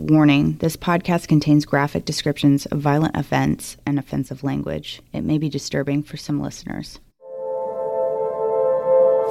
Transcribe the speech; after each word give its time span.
Warning 0.00 0.56
this 0.60 0.78
podcast 0.78 1.28
contains 1.28 1.66
graphic 1.66 2.06
descriptions 2.06 2.64
of 2.64 2.80
violent 2.80 3.14
events 3.18 3.76
and 3.84 3.98
offensive 3.98 4.42
language. 4.42 5.02
It 5.12 5.20
may 5.20 5.36
be 5.36 5.50
disturbing 5.50 6.02
for 6.04 6.16
some 6.16 6.40
listeners. 6.40 6.98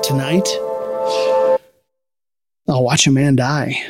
Tonight, 0.03 0.47
I'll 2.67 2.83
watch 2.83 3.07
a 3.07 3.11
man 3.11 3.35
die. 3.35 3.81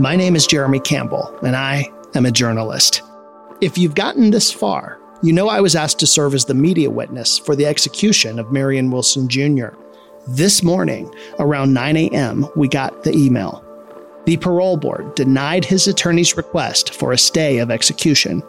My 0.00 0.16
name 0.16 0.34
is 0.34 0.48
Jeremy 0.48 0.80
Campbell, 0.80 1.38
and 1.44 1.54
I 1.54 1.88
am 2.16 2.26
a 2.26 2.32
journalist. 2.32 3.00
If 3.60 3.78
you've 3.78 3.94
gotten 3.94 4.32
this 4.32 4.50
far, 4.50 4.98
you 5.22 5.32
know 5.32 5.48
I 5.48 5.60
was 5.60 5.76
asked 5.76 6.00
to 6.00 6.06
serve 6.08 6.34
as 6.34 6.46
the 6.46 6.52
media 6.52 6.90
witness 6.90 7.38
for 7.38 7.54
the 7.54 7.66
execution 7.66 8.40
of 8.40 8.50
Marion 8.50 8.90
Wilson 8.90 9.28
Jr. 9.28 9.68
This 10.28 10.60
morning, 10.60 11.14
around 11.38 11.72
9 11.72 11.96
a.m., 11.96 12.48
we 12.56 12.66
got 12.66 13.04
the 13.04 13.14
email. 13.14 13.62
The 14.24 14.36
parole 14.36 14.76
board 14.76 15.14
denied 15.14 15.64
his 15.64 15.86
attorney's 15.86 16.36
request 16.36 16.94
for 16.94 17.12
a 17.12 17.18
stay 17.18 17.58
of 17.58 17.70
execution. 17.70 18.42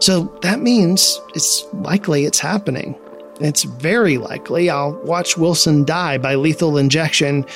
So 0.00 0.24
that 0.42 0.60
means 0.60 1.20
it's 1.36 1.64
likely 1.74 2.24
it's 2.24 2.40
happening. 2.40 2.98
It's 3.40 3.62
very 3.62 4.18
likely 4.18 4.68
I'll 4.68 5.00
watch 5.04 5.36
Wilson 5.36 5.84
die 5.84 6.18
by 6.18 6.34
lethal 6.34 6.76
injection 6.76 7.46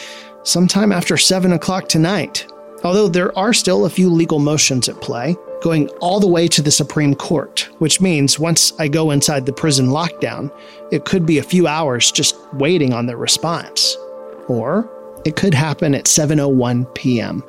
sometime 0.44 0.92
after 0.92 1.16
7 1.16 1.52
o'clock 1.52 1.88
tonight. 1.88 2.46
Although 2.84 3.08
there 3.08 3.36
are 3.36 3.52
still 3.52 3.84
a 3.84 3.90
few 3.90 4.10
legal 4.10 4.38
motions 4.38 4.88
at 4.88 5.00
play, 5.00 5.36
going 5.60 5.88
all 6.00 6.20
the 6.20 6.28
way 6.28 6.48
to 6.48 6.62
the 6.62 6.70
Supreme 6.70 7.14
Court, 7.14 7.68
which 7.78 8.00
means 8.00 8.38
once 8.38 8.72
I 8.78 8.88
go 8.88 9.10
inside 9.10 9.46
the 9.46 9.52
prison 9.52 9.88
lockdown, 9.88 10.50
it 10.90 11.04
could 11.04 11.26
be 11.26 11.38
a 11.38 11.42
few 11.42 11.66
hours 11.66 12.10
just 12.10 12.36
waiting 12.54 12.92
on 12.92 13.06
their 13.06 13.16
response. 13.16 13.96
Or 14.48 14.90
it 15.24 15.36
could 15.36 15.54
happen 15.54 15.94
at 15.94 16.06
7:01 16.06 16.94
p.m. 16.94 17.44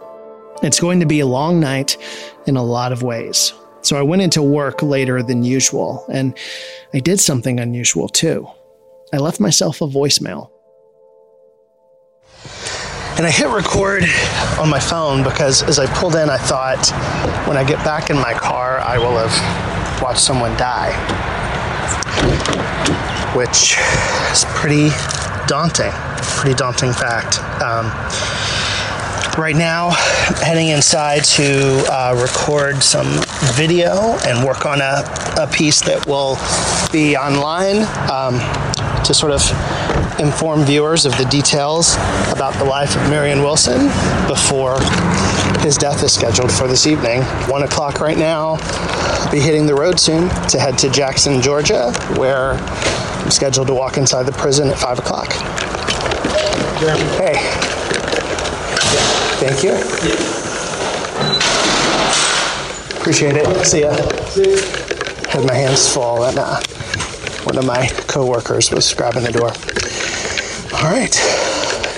It's 0.62 0.80
going 0.80 1.00
to 1.00 1.06
be 1.06 1.20
a 1.20 1.26
long 1.26 1.60
night 1.60 1.98
in 2.46 2.58
a 2.58 2.64
lot 2.64 2.92
of 2.92 3.02
ways. 3.02 3.54
So 3.82 3.98
I 3.98 4.04
went 4.04 4.22
into 4.22 4.44
work 4.44 4.84
later 4.84 5.24
than 5.24 5.44
usual, 5.44 6.06
and 6.12 6.38
I 6.94 7.00
did 7.00 7.20
something 7.20 7.60
unusual 7.60 8.08
too. 8.10 8.48
I 9.12 9.18
left 9.18 9.40
myself 9.40 9.82
a 9.82 9.88
voicemail. 9.88 10.52
And 13.22 13.28
I 13.28 13.32
hit 13.32 13.50
record 13.50 14.04
on 14.60 14.68
my 14.68 14.80
phone 14.80 15.24
because 15.24 15.62
as 15.62 15.78
I 15.78 15.86
pulled 15.94 16.16
in, 16.16 16.28
I 16.28 16.38
thought 16.38 16.90
when 17.48 17.56
I 17.56 17.64
get 17.64 17.78
back 17.86 18.10
in 18.10 18.16
my 18.16 18.34
car, 18.34 18.80
I 18.80 18.98
will 18.98 19.16
have 19.16 20.02
watched 20.02 20.22
someone 20.22 20.58
die, 20.58 20.90
which 23.36 23.78
is 24.32 24.44
pretty 24.46 24.90
daunting, 25.46 25.92
pretty 26.42 26.56
daunting 26.56 26.94
fact. 26.94 27.38
Um, 27.62 27.92
right 29.40 29.56
now, 29.56 29.92
heading 30.42 30.70
inside 30.70 31.24
to 31.26 31.84
uh, 31.92 32.20
record 32.20 32.82
some 32.82 33.22
video 33.54 34.18
and 34.26 34.44
work 34.44 34.66
on 34.66 34.82
a, 34.82 35.04
a 35.40 35.48
piece 35.54 35.80
that 35.82 36.08
will 36.08 36.40
be 36.92 37.16
online 37.16 37.84
um, 38.10 38.40
to 39.04 39.14
sort 39.14 39.32
of 39.32 39.42
inform 40.22 40.64
viewers 40.64 41.06
of 41.06 41.18
the 41.18 41.26
details 41.26 41.96
about 42.32 42.54
the 42.60 42.64
life 42.64 42.96
of 42.96 43.02
Marion 43.10 43.42
Wilson 43.42 43.88
before 44.28 44.78
his 45.62 45.78
death 45.78 46.04
is 46.04 46.14
scheduled 46.14 46.52
for 46.52 46.68
this 46.68 46.86
evening. 46.86 47.24
One 47.50 47.64
o'clock 47.64 48.00
right 48.00 48.18
now. 48.18 48.58
I'll 48.62 49.32
be 49.32 49.40
hitting 49.40 49.66
the 49.66 49.74
road 49.74 50.00
soon 50.00 50.30
to 50.50 50.60
head 50.60 50.78
to 50.80 50.90
Jackson, 50.92 51.42
Georgia, 51.42 51.92
where 52.18 52.54
I'm 52.54 53.32
scheduled 53.32 53.68
to 53.68 53.74
walk 53.74 53.98
inside 53.98 54.24
the 54.24 54.32
prison 54.32 54.70
at 54.70 54.78
five 54.78 55.00
o'clock. 55.00 55.34
Hey. 57.18 57.36
Thank 59.42 59.64
you. 59.64 59.74
Appreciate 63.00 63.36
it. 63.38 63.66
See 63.66 63.82
ya. 63.82 63.92
Had 65.30 65.46
my 65.46 65.54
hands 65.56 65.92
full, 65.92 66.24
and 66.26 66.38
uh, 66.38 66.62
one 67.44 67.58
of 67.58 67.66
my 67.66 67.88
coworkers 68.08 68.70
was 68.72 68.94
grabbing 68.94 69.24
the 69.24 69.32
door. 69.32 69.52
All 70.82 70.90
right. 70.90 71.14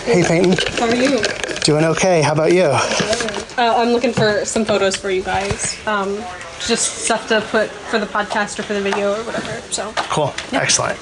Hey, 0.06 0.24
Peyton. 0.24 0.58
How 0.78 0.88
are 0.88 0.96
you? 0.96 1.24
Doing 1.64 1.86
okay. 1.86 2.22
How 2.22 2.34
about 2.34 2.52
you? 2.52 2.64
Uh, 2.66 3.76
I'm 3.78 3.92
looking 3.94 4.12
for 4.12 4.44
some 4.44 4.66
photos 4.66 4.98
for 4.98 5.10
you 5.10 5.24
guys. 5.24 5.80
Um, 5.88 6.18
just 6.60 7.06
stuff 7.06 7.30
to 7.30 7.40
put 7.40 7.70
for 7.70 7.98
the 7.98 8.06
podcast 8.06 8.60
or 8.60 8.64
for 8.64 8.74
the 8.74 8.82
video 8.82 9.14
or 9.14 9.24
whatever. 9.24 9.62
So. 9.72 9.94
Cool. 9.96 10.34
Excellent. 10.52 11.00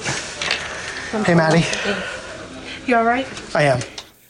Hey, 1.26 1.34
Maddie. 1.34 1.64
You 2.86 2.94
all 2.98 3.04
right? 3.04 3.26
I 3.52 3.64
am. 3.64 3.80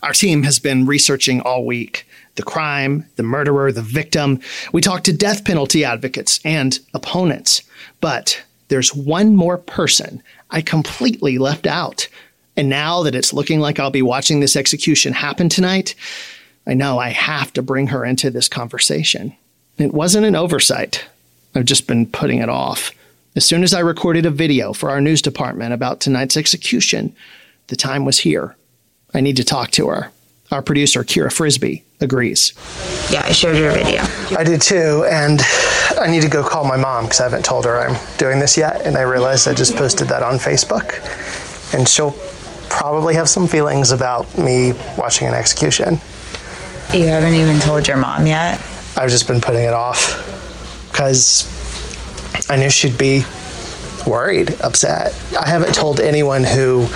Our 0.03 0.15
team 0.15 0.45
has 0.45 0.59
been 0.59 0.87
researching 0.87 1.43
all 1.43 1.67
week 1.67 2.07
the 2.37 2.43
crime, 2.43 3.07
the 3.17 3.23
murderer, 3.23 3.71
the 3.71 3.83
victim. 3.83 4.41
We 4.73 4.81
talked 4.81 5.05
to 5.05 5.13
death 5.13 5.45
penalty 5.45 5.85
advocates 5.85 6.41
and 6.43 6.79
opponents. 6.95 7.61
But 8.01 8.43
there's 8.69 8.95
one 8.95 9.37
more 9.37 9.59
person 9.59 10.23
I 10.51 10.63
completely 10.63 11.37
left 11.37 11.67
out. 11.67 12.09
And 12.57 12.69
now 12.69 13.03
that 13.03 13.15
it's 13.15 13.33
looking 13.33 13.61
like 13.61 13.81
I'll 13.81 13.91
be 13.91 14.03
watching 14.03 14.41
this 14.41 14.57
execution 14.57 15.13
happen 15.13 15.49
tonight, 15.49 15.95
I 16.67 16.75
know 16.75 16.99
I 16.99 17.09
have 17.11 17.53
to 17.55 17.63
bring 17.63 17.89
her 17.89 18.05
into 18.05 18.31
this 18.31 18.49
conversation. 18.49 19.35
It 19.79 19.95
wasn't 19.95 20.27
an 20.27 20.37
oversight. 20.37 21.07
I've 21.55 21.65
just 21.65 21.87
been 21.87 22.07
putting 22.07 22.39
it 22.39 22.49
off. 22.49 22.93
As 23.35 23.45
soon 23.45 23.63
as 23.63 23.73
I 23.73 23.81
recorded 23.81 24.27
a 24.27 24.31
video 24.31 24.73
for 24.75 24.91
our 24.91 25.01
news 25.01 25.23
department 25.23 25.73
about 25.73 26.01
tonight's 26.01 26.37
execution, 26.37 27.17
the 27.69 27.77
time 27.77 28.05
was 28.05 28.19
here. 28.19 28.55
I 29.15 29.21
need 29.21 29.37
to 29.37 29.45
talk 29.45 29.71
to 29.73 29.89
her. 29.89 30.11
Our 30.51 30.61
producer, 30.61 31.03
Kira 31.03 31.33
Frisbee, 31.33 31.83
agrees. 32.03 32.53
Yeah, 33.11 33.23
I 33.25 33.33
showed 33.33 33.57
your 33.57 33.73
video. 33.73 34.03
I 34.37 34.45
did 34.45 34.61
too, 34.61 35.07
and 35.11 35.41
I 35.99 36.09
need 36.11 36.21
to 36.23 36.29
go 36.29 36.47
call 36.47 36.65
my 36.65 36.77
mom 36.77 37.05
because 37.05 37.21
I 37.21 37.25
haven't 37.25 37.47
told 37.47 37.65
her 37.65 37.81
I'm 37.81 37.99
doing 38.19 38.39
this 38.39 38.59
yet. 38.59 38.87
And 38.87 38.99
I 38.99 39.03
realized 39.03 39.49
I 39.49 39.55
just 39.55 39.75
posted 39.77 40.09
that 40.09 40.23
on 40.23 40.35
Facebook, 40.35 40.93
and 41.75 41.89
she'll 41.89 42.15
probably 42.73 43.15
have 43.15 43.29
some 43.29 43.47
feelings 43.47 43.93
about 43.93 44.39
me 44.39 44.73
watching 44.97 45.29
an 45.29 45.35
execution. 45.35 46.01
You 46.93 47.07
haven't 47.07 47.35
even 47.35 47.61
told 47.61 47.87
your 47.87 47.99
mom 47.99 48.27
yet? 48.27 48.59
I've 48.97 49.11
just 49.11 49.29
been 49.29 49.41
putting 49.43 49.65
it 49.65 49.75
off 49.75 50.17
because 50.91 51.47
I 52.51 52.57
knew 52.57 52.71
she'd 52.71 52.97
be 52.97 53.25
worried, 54.07 54.59
upset. 54.63 55.15
I 55.39 55.49
haven't 55.49 55.75
told 55.75 56.01
anyone 56.01 56.45
who 56.45 56.89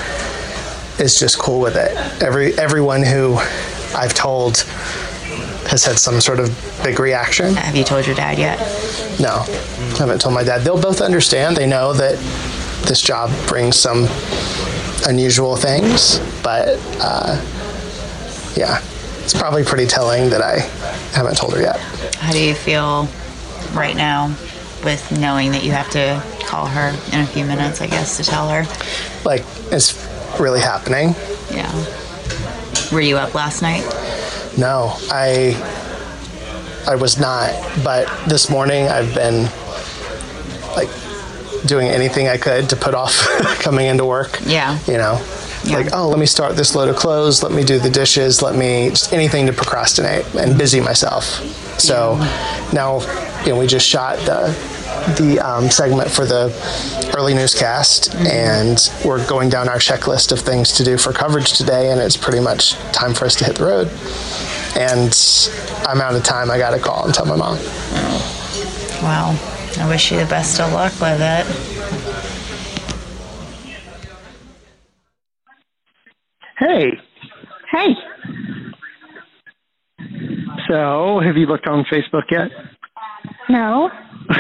is 0.99 1.21
just 1.21 1.39
cool 1.39 1.61
with 1.61 1.77
it. 1.77 1.95
Every 2.23 2.55
everyone 2.59 3.03
who 3.03 3.37
I've 3.95 4.15
told 4.15 4.59
has 5.69 5.85
had 5.85 5.99
some 5.99 6.21
sort 6.23 6.41
of 6.41 6.81
big 6.83 6.99
reaction. 6.99 7.55
Have 7.55 7.77
you 7.77 7.85
told 7.85 8.07
your 8.07 8.17
dad 8.17 8.39
yet? 8.39 8.59
No, 9.21 9.45
I 9.47 9.97
haven't 9.99 10.21
told 10.21 10.35
my 10.35 10.43
dad. 10.43 10.63
They'll 10.63 10.81
both 10.81 11.03
understand. 11.03 11.57
They 11.57 11.67
know 11.67 11.93
that 11.93 12.17
this 12.87 13.03
job 13.03 13.31
brings 13.47 13.77
some 13.79 14.07
unusual 15.07 15.57
things, 15.57 16.19
but 16.43 16.79
uh, 17.01 17.41
yeah, 18.57 18.81
it's 19.23 19.35
probably 19.35 19.65
pretty 19.65 19.87
telling 19.87 20.31
that 20.31 20.43
I 20.43 20.61
haven't 21.15 21.37
told 21.37 21.55
her 21.55 21.61
yet. 21.61 21.79
How 22.17 22.33
do 22.33 22.43
you 22.43 22.55
feel 22.55 23.09
right 23.75 23.97
now 23.97 24.29
with 24.85 25.19
knowing 25.19 25.51
that 25.53 25.65
you 25.65 25.73
have 25.73 25.91
to 25.91 26.23
call 26.47 26.67
her 26.67 26.89
in 27.13 27.21
a 27.21 27.27
few 27.27 27.45
minutes, 27.45 27.81
I 27.81 27.87
guess, 27.87 28.17
to 28.17 28.25
tell 28.25 28.49
her? 28.49 28.65
Like, 29.25 29.45
it's 29.73 29.95
really 30.39 30.61
happening. 30.61 31.15
Yeah. 31.51 31.73
Were 32.93 33.01
you 33.01 33.17
up 33.17 33.35
last 33.35 33.63
night? 33.63 33.85
No, 34.57 34.93
I 35.11 35.55
I 36.87 36.95
was 36.95 37.19
not. 37.19 37.53
But 37.83 38.07
this 38.29 38.49
morning 38.49 38.87
I've 38.89 39.13
been 39.15 39.45
like 40.77 40.89
doing 41.67 41.89
anything 41.89 42.29
I 42.29 42.37
could 42.37 42.69
to 42.71 42.77
put 42.77 42.95
off 42.95 43.27
coming 43.61 43.87
into 43.87 44.05
work. 44.05 44.39
Yeah. 44.45 44.79
You 44.87 44.99
know, 44.99 45.21
Yeah. 45.65 45.77
like 45.79 45.89
oh, 45.93 46.09
let 46.09 46.19
me 46.19 46.27
start 46.27 46.57
this 46.57 46.75
load 46.75 46.89
of 46.89 46.97
clothes. 46.97 47.43
Let 47.43 47.53
me 47.53 47.65
do 47.65 47.79
the 47.79 47.91
dishes. 47.91 48.43
Let 48.43 48.55
me 48.55 48.91
just 48.91 49.13
anything 49.13 49.47
to 49.47 49.53
procrastinate 49.53 50.25
and 50.35 50.57
busy 50.57 50.81
myself. 50.81 51.25
So 51.79 52.17
now, 52.73 53.01
you 53.45 53.53
know, 53.53 53.59
we 53.59 53.67
just 53.67 53.87
shot 53.87 54.19
the 54.21 54.55
the 55.19 55.39
um, 55.39 55.71
segment 55.71 56.11
for 56.11 56.25
the 56.25 56.51
early 57.17 57.33
newscast, 57.35 58.15
and 58.17 58.91
we're 59.05 59.25
going 59.29 59.49
down 59.49 59.69
our 59.69 59.77
checklist 59.79 60.33
of 60.33 60.41
things 60.41 60.73
to 60.73 60.85
do 60.85 60.97
for 60.99 61.13
coverage 61.13 61.53
today, 61.53 61.93
and 61.93 62.01
it's 62.01 62.17
pretty 62.17 62.41
much 62.41 62.73
time 62.93 63.15
for 63.15 63.25
us 63.27 63.37
to 63.37 63.45
hit 63.45 63.57
the 63.57 63.65
road. 63.65 63.89
And 64.77 65.15
I'm 65.87 66.01
out 66.01 66.15
of 66.17 66.25
time. 66.25 66.51
I 66.51 66.59
got 66.59 66.71
to 66.71 66.79
call 66.81 67.05
and 67.05 67.15
tell 67.15 67.27
my 67.27 67.37
mom. 67.37 67.57
Well, 69.03 69.39
I 69.79 69.89
wish 69.89 70.11
you 70.13 70.19
the 70.19 70.27
best 70.27 70.61
of 70.61 70.73
luck 70.73 70.93
with 71.01 71.21
it. 71.21 71.47
Hey, 76.59 76.93
Hey, 77.71 77.95
so 80.69 81.21
have 81.21 81.37
you 81.37 81.47
looked 81.47 81.67
on 81.67 81.85
Facebook 81.85 82.31
yet? 82.31 82.51
no. 83.49 83.91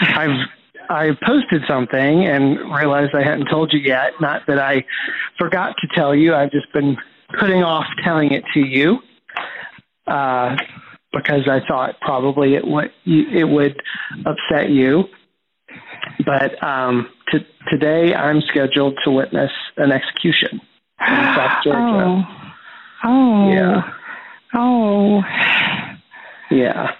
I've 0.00 0.48
I 0.90 1.10
posted 1.26 1.62
something 1.66 2.26
and 2.26 2.58
realized 2.74 3.14
I 3.14 3.22
hadn't 3.22 3.46
told 3.48 3.72
you 3.72 3.80
yet. 3.80 4.12
Not 4.20 4.42
that 4.46 4.58
I 4.58 4.84
forgot 5.38 5.74
to 5.80 5.88
tell 5.94 6.14
you. 6.14 6.34
I've 6.34 6.50
just 6.50 6.70
been 6.72 6.96
putting 7.40 7.62
off 7.62 7.86
telling 8.04 8.32
it 8.32 8.44
to 8.52 8.60
you 8.60 8.98
uh, 10.06 10.54
because 11.14 11.48
I 11.48 11.60
thought 11.66 12.00
probably 12.00 12.54
it 12.54 12.66
would 12.66 12.90
it 13.06 13.48
would 13.48 13.80
upset 14.26 14.70
you. 14.70 15.04
But 16.24 16.62
um, 16.62 17.08
t- 17.30 17.46
today 17.70 18.14
I'm 18.14 18.40
scheduled 18.42 18.98
to 19.04 19.10
witness 19.10 19.50
an 19.76 19.92
execution 19.92 20.60
in 21.00 21.34
South 21.36 21.58
Georgia. 21.64 21.80
Oh. 21.80 22.22
Oh. 23.04 23.52
Yeah. 23.52 23.92
Oh. 24.54 25.22
Yeah. 26.50 26.90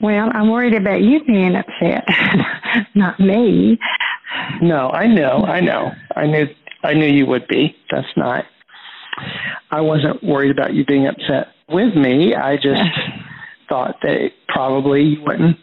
Well, 0.00 0.30
I'm 0.32 0.50
worried 0.50 0.74
about 0.74 1.02
you 1.02 1.22
being 1.24 1.56
upset, 1.56 2.06
not 2.94 3.20
me. 3.20 3.78
No, 4.62 4.88
I 4.88 5.06
know, 5.06 5.44
I 5.44 5.60
know. 5.60 5.90
I 6.16 6.26
knew 6.26 6.46
I 6.82 6.94
knew 6.94 7.06
you 7.06 7.26
would 7.26 7.46
be. 7.48 7.76
That's 7.90 8.08
not 8.16 8.46
I 9.70 9.80
wasn't 9.80 10.22
worried 10.22 10.50
about 10.50 10.74
you 10.74 10.84
being 10.84 11.06
upset 11.06 11.48
with 11.70 11.94
me. 11.94 12.34
I 12.34 12.56
just 12.56 12.82
thought 13.68 13.96
that 14.02 14.30
probably 14.48 15.02
you 15.02 15.22
wouldn't 15.22 15.56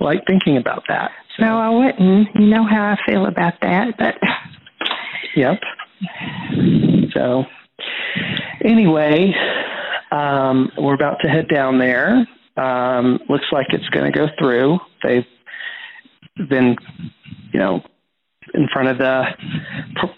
like 0.00 0.24
thinking 0.26 0.56
about 0.56 0.84
that. 0.88 1.10
So, 1.36 1.44
No, 1.44 1.58
I 1.58 1.68
wouldn't. 1.68 2.28
You 2.34 2.46
know 2.46 2.64
how 2.64 2.82
I 2.82 2.96
feel 3.10 3.26
about 3.26 3.54
that, 3.62 3.96
but 3.98 4.14
Yep. 5.36 5.60
So 7.12 7.44
anyway, 8.64 9.34
um, 10.10 10.72
we're 10.78 10.94
about 10.94 11.20
to 11.20 11.28
head 11.28 11.48
down 11.48 11.78
there. 11.78 12.26
Um, 12.56 13.20
looks 13.28 13.44
like 13.52 13.66
it's 13.70 13.88
going 13.90 14.10
to 14.10 14.18
go 14.18 14.28
through. 14.38 14.78
They've 15.04 15.26
been, 16.48 16.76
you 17.52 17.60
know, 17.60 17.82
in 18.54 18.66
front 18.72 18.88
of 18.88 18.98
the 18.98 19.24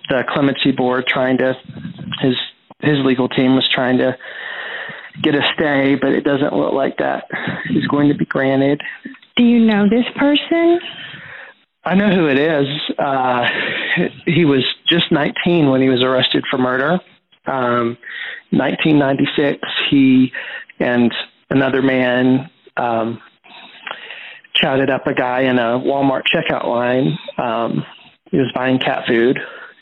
the 0.08 0.22
clemency 0.28 0.70
board 0.70 1.06
trying 1.08 1.38
to 1.38 1.54
his 2.20 2.34
his 2.80 2.98
legal 3.04 3.28
team 3.28 3.56
was 3.56 3.68
trying 3.74 3.98
to 3.98 4.16
get 5.22 5.34
a 5.34 5.42
stay, 5.54 5.94
but 5.94 6.10
it 6.10 6.24
doesn't 6.24 6.52
look 6.52 6.72
like 6.72 6.98
that 6.98 7.24
is 7.70 7.86
going 7.86 8.08
to 8.08 8.14
be 8.14 8.24
granted. 8.24 8.80
do 9.36 9.44
you 9.44 9.60
know 9.60 9.88
this 9.88 10.06
person? 10.16 10.80
I 11.84 11.94
know 11.94 12.10
who 12.10 12.28
it 12.28 12.38
is. 12.38 12.66
Uh, 12.98 13.48
he 14.26 14.44
was 14.44 14.64
just 14.86 15.10
19 15.10 15.70
when 15.70 15.80
he 15.80 15.88
was 15.88 16.02
arrested 16.02 16.44
for 16.50 16.58
murder. 16.58 17.00
Um, 17.46 17.96
1996, 18.50 19.60
he 19.90 20.32
and 20.80 21.14
another 21.50 21.80
man 21.82 22.50
um, 22.76 23.20
chatted 24.54 24.90
up 24.90 25.06
a 25.06 25.14
guy 25.14 25.42
in 25.42 25.58
a 25.58 25.78
Walmart 25.78 26.24
checkout 26.32 26.66
line. 26.66 27.18
Um, 27.38 27.84
he 28.30 28.36
was 28.36 28.52
buying 28.54 28.78
cat 28.78 29.04
food, 29.06 29.38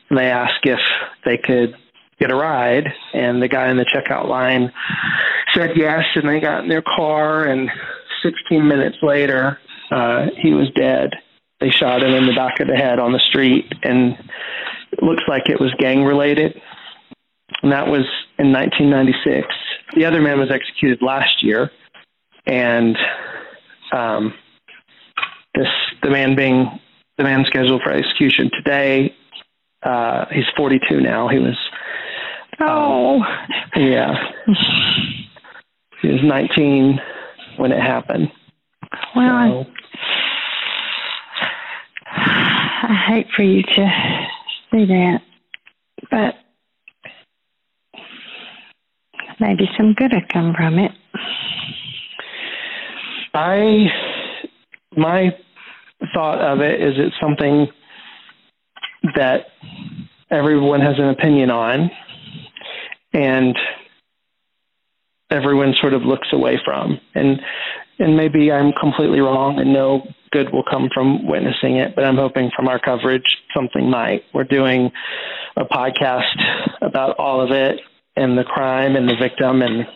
and 0.09 0.19
they 0.19 0.27
asked 0.27 0.65
if 0.65 0.79
they 1.25 1.39
could 1.39 1.77
get 2.19 2.31
a 2.31 2.37
ride. 2.37 2.93
And 3.15 3.43
the 3.43 3.49
guy 3.49 3.71
in 3.71 3.77
the 3.77 3.85
checkout 3.85 4.29
line 4.29 4.73
said 5.55 5.77
yes, 5.77 6.05
and 6.15 6.29
they 6.29 6.41
got 6.41 6.63
in 6.63 6.69
their 6.69 6.83
car. 6.83 7.45
And 7.45 7.71
16 8.23 8.67
minutes 8.67 8.99
later, 9.03 9.59
uh, 9.91 10.27
he 10.37 10.53
was 10.53 10.71
dead. 10.75 11.11
They 11.61 11.71
shot 11.71 12.03
him 12.03 12.13
in 12.15 12.27
the 12.27 12.35
back 12.35 12.61
of 12.61 12.69
the 12.69 12.77
head 12.77 12.99
on 12.99 13.13
the 13.13 13.19
street, 13.19 13.73
and 13.83 14.17
it 14.93 15.03
looks 15.03 15.23
like 15.27 15.49
it 15.49 15.59
was 15.59 15.73
gang 15.79 16.05
related. 16.05 16.61
And 17.63 17.73
that 17.73 17.87
was 17.87 18.05
in 18.39 18.53
1996. 18.53 19.47
The 19.95 20.05
other 20.05 20.21
man 20.21 20.39
was 20.39 20.51
executed 20.51 21.01
last 21.01 21.43
year, 21.43 21.71
and 22.45 22.99
um, 23.93 24.35
this 25.55 25.69
the 26.03 26.11
man 26.11 26.37
being 26.37 26.79
the 27.17 27.25
man 27.25 27.45
scheduled 27.47 27.83
for 27.83 27.93
execution 27.93 28.51
today. 28.53 29.15
Uh, 29.83 30.27
he's 30.31 30.45
42 30.57 31.01
now. 31.01 31.29
He 31.29 31.39
was 31.39 31.57
Yeah. 33.77 34.15
He 36.03 36.09
was 36.09 36.21
19 36.23 37.01
when 37.57 37.73
it 37.73 37.81
happened. 37.81 38.31
well, 39.15 39.67
I, 42.07 42.87
I 42.89 43.05
hate 43.09 43.27
for 43.35 43.43
you 43.43 43.63
to 43.63 43.91
see 44.71 44.87
that, 44.87 45.23
but 46.11 46.35
maybe 49.41 49.69
some 49.77 49.95
good 49.95 50.13
will 50.13 50.23
come 50.33 50.55
from 50.55 50.79
it. 50.79 50.93
I 53.35 53.87
my 54.97 55.37
thought 56.15 56.41
of 56.41 56.61
it 56.61 56.81
is 56.81 56.95
it's 56.97 57.17
something 57.21 57.69
that 59.15 59.47
everyone 60.31 60.81
has 60.81 60.99
an 60.99 61.09
opinion 61.09 61.51
on 61.51 61.91
and 63.17 63.57
everyone 65.31 65.75
sort 65.81 65.95
of 65.95 66.03
looks 66.03 66.29
away 66.33 66.61
from 66.65 67.01
and 67.15 67.41
and 67.99 68.17
maybe 68.17 68.53
I'm 68.53 68.73
completely 68.73 69.21
wrong 69.21 69.59
and 69.59 69.73
no 69.73 70.07
good 70.31 70.53
will 70.53 70.63
come 70.63 70.89
from 70.93 71.27
witnessing 71.27 71.77
it 71.77 71.97
but 71.97 72.05
I'm 72.05 72.17
hoping 72.17 72.51
from 72.55 72.69
our 72.69 72.79
coverage 72.79 73.39
something 73.55 73.91
might 73.91 74.23
we're 74.33 74.45
doing 74.45 74.93
a 75.57 75.65
podcast 75.65 76.37
about 76.81 77.17
all 77.19 77.41
of 77.41 77.51
it 77.51 77.81
and 78.15 78.39
the 78.39 78.45
crime 78.45 78.95
and 78.95 79.09
the 79.09 79.17
victim 79.17 79.63
and 79.63 79.87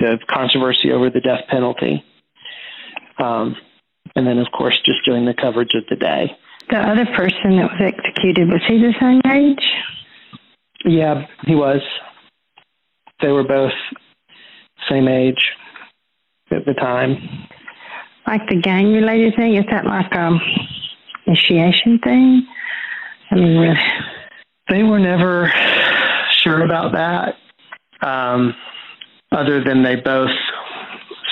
the 0.00 0.18
controversy 0.30 0.92
over 0.92 1.08
the 1.08 1.20
death 1.20 1.44
penalty 1.48 2.04
um, 3.18 3.56
and 4.14 4.26
then, 4.26 4.38
of 4.38 4.46
course, 4.52 4.78
just 4.84 5.04
doing 5.04 5.24
the 5.26 5.34
coverage 5.34 5.74
of 5.74 5.84
the 5.88 5.96
day. 5.96 6.36
The 6.70 6.76
other 6.76 7.06
person 7.06 7.56
that 7.56 7.70
was 7.72 7.80
executed 7.80 8.48
was 8.48 8.62
he 8.66 8.78
the 8.78 8.94
same 9.00 9.20
age? 9.30 9.64
Yeah, 10.84 11.26
he 11.46 11.54
was. 11.54 11.80
They 13.20 13.28
were 13.28 13.44
both 13.44 13.72
same 14.88 15.08
age 15.08 15.50
at 16.50 16.64
the 16.64 16.74
time. 16.74 17.16
Like 18.26 18.48
the 18.48 18.60
gang 18.60 18.92
related 18.92 19.34
thing? 19.36 19.54
Is 19.54 19.64
that 19.70 19.86
like 19.86 20.12
a 20.12 20.38
initiation 21.26 21.98
thing? 21.98 22.46
I 23.30 23.34
mean, 23.34 23.58
really? 23.58 23.78
They 24.68 24.82
were 24.82 24.98
never 24.98 25.52
sure 26.32 26.62
about 26.62 26.92
that, 26.92 27.36
um, 28.06 28.54
other 29.32 29.64
than 29.64 29.82
they 29.82 29.96
both 29.96 30.30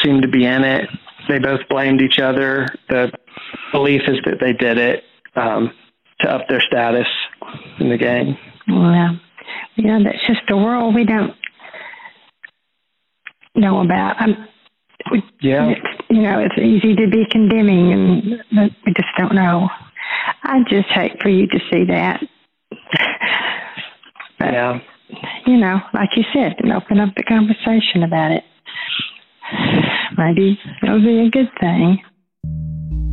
seemed 0.02 0.22
to 0.22 0.28
be 0.28 0.44
in 0.44 0.64
it. 0.64 0.88
They 1.28 1.38
both 1.38 1.60
blamed 1.68 2.00
each 2.00 2.18
other. 2.18 2.66
The 2.88 3.12
belief 3.72 4.02
is 4.08 4.18
that 4.24 4.38
they 4.40 4.52
did 4.52 4.78
it 4.78 5.04
um, 5.34 5.70
to 6.20 6.30
up 6.30 6.48
their 6.48 6.62
status 6.62 7.06
in 7.78 7.90
the 7.90 7.98
gang. 7.98 8.38
Well, 8.68 9.18
know, 9.86 10.02
that's 10.02 10.26
just 10.26 10.40
the 10.48 10.56
world 10.56 10.94
we 10.94 11.04
don't 11.04 11.34
know 13.56 13.80
about. 13.80 14.20
Um, 14.20 14.36
I'm, 14.36 14.48
we, 15.12 15.22
Yeah. 15.40 15.68
it's, 15.70 16.04
you 16.10 16.22
know, 16.22 16.38
it's 16.40 16.58
easy 16.58 16.94
to 16.96 17.06
be 17.08 17.24
condemning, 17.30 17.92
and 17.92 18.42
but 18.52 18.70
we 18.84 18.92
just 18.94 19.08
don't 19.16 19.34
know. 19.34 19.68
I 20.42 20.62
just 20.68 20.88
hate 20.88 21.20
for 21.22 21.28
you 21.28 21.46
to 21.46 21.58
see 21.70 21.84
that. 21.84 22.22
But, 24.38 24.52
Yeah. 24.52 24.80
You 25.46 25.56
know, 25.56 25.80
like 25.94 26.10
you 26.16 26.24
said, 26.34 26.56
and 26.58 26.72
open 26.72 27.00
up 27.00 27.14
the 27.16 27.22
conversation 27.22 28.02
about 28.02 28.32
it. 28.32 28.44
Maybe 30.18 30.58
it'll 30.82 31.00
be 31.00 31.20
a 31.20 31.30
good 31.30 31.50
thing. 31.60 32.02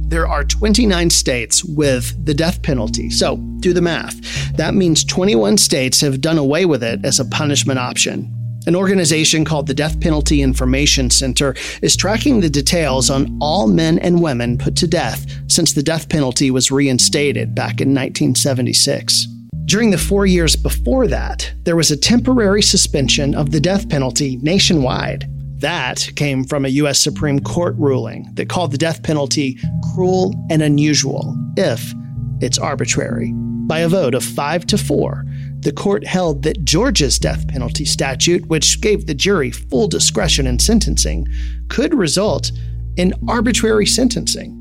There 0.09 0.27
are 0.27 0.43
29 0.43 1.09
states 1.11 1.63
with 1.63 2.25
the 2.25 2.33
death 2.33 2.61
penalty. 2.61 3.09
So 3.09 3.37
do 3.59 3.73
the 3.73 3.81
math. 3.81 4.19
That 4.57 4.73
means 4.73 5.03
21 5.05 5.57
states 5.57 6.01
have 6.01 6.19
done 6.19 6.37
away 6.37 6.65
with 6.65 6.83
it 6.83 7.05
as 7.05 7.19
a 7.19 7.25
punishment 7.25 7.79
option. 7.79 8.31
An 8.65 8.75
organization 8.77 9.43
called 9.43 9.67
the 9.67 9.73
Death 9.73 9.99
Penalty 9.99 10.41
Information 10.41 11.09
Center 11.09 11.53
is 11.81 11.97
tracking 11.97 12.39
the 12.39 12.49
details 12.49 13.09
on 13.09 13.37
all 13.41 13.67
men 13.67 13.99
and 13.99 14.21
women 14.21 14.57
put 14.57 14.77
to 14.77 14.87
death 14.87 15.25
since 15.47 15.73
the 15.73 15.83
death 15.83 16.07
penalty 16.07 16.49
was 16.49 16.71
reinstated 16.71 17.53
back 17.53 17.81
in 17.81 17.89
1976. 17.89 19.27
During 19.65 19.91
the 19.91 19.97
four 19.97 20.25
years 20.25 20.55
before 20.55 21.07
that, 21.07 21.51
there 21.63 21.75
was 21.75 21.91
a 21.91 21.97
temporary 21.97 22.61
suspension 22.61 23.35
of 23.35 23.51
the 23.51 23.59
death 23.59 23.89
penalty 23.89 24.37
nationwide. 24.41 25.29
That 25.59 26.09
came 26.15 26.45
from 26.45 26.63
a 26.63 26.69
U.S. 26.69 27.01
Supreme 27.01 27.41
Court 27.41 27.75
ruling 27.77 28.29
that 28.35 28.49
called 28.49 28.71
the 28.71 28.77
death 28.77 29.03
penalty 29.03 29.57
cruel 29.93 30.33
and 30.49 30.61
unusual 30.61 31.35
if 31.57 31.93
it's 32.39 32.57
arbitrary. 32.57 33.33
By 33.67 33.79
a 33.79 33.89
vote 33.89 34.13
of 34.13 34.23
five 34.23 34.65
to 34.67 34.77
four, 34.77 35.25
the 35.63 35.71
court 35.71 36.05
held 36.05 36.43
that 36.43 36.63
Georgia's 36.63 37.17
death 37.17 37.47
penalty 37.47 37.85
statute, 37.85 38.45
which 38.47 38.81
gave 38.81 39.05
the 39.05 39.13
jury 39.13 39.51
full 39.51 39.87
discretion 39.87 40.47
in 40.47 40.59
sentencing, 40.59 41.27
could 41.69 41.93
result 41.93 42.51
in 42.97 43.13
arbitrary 43.27 43.85
sentencing. 43.85 44.59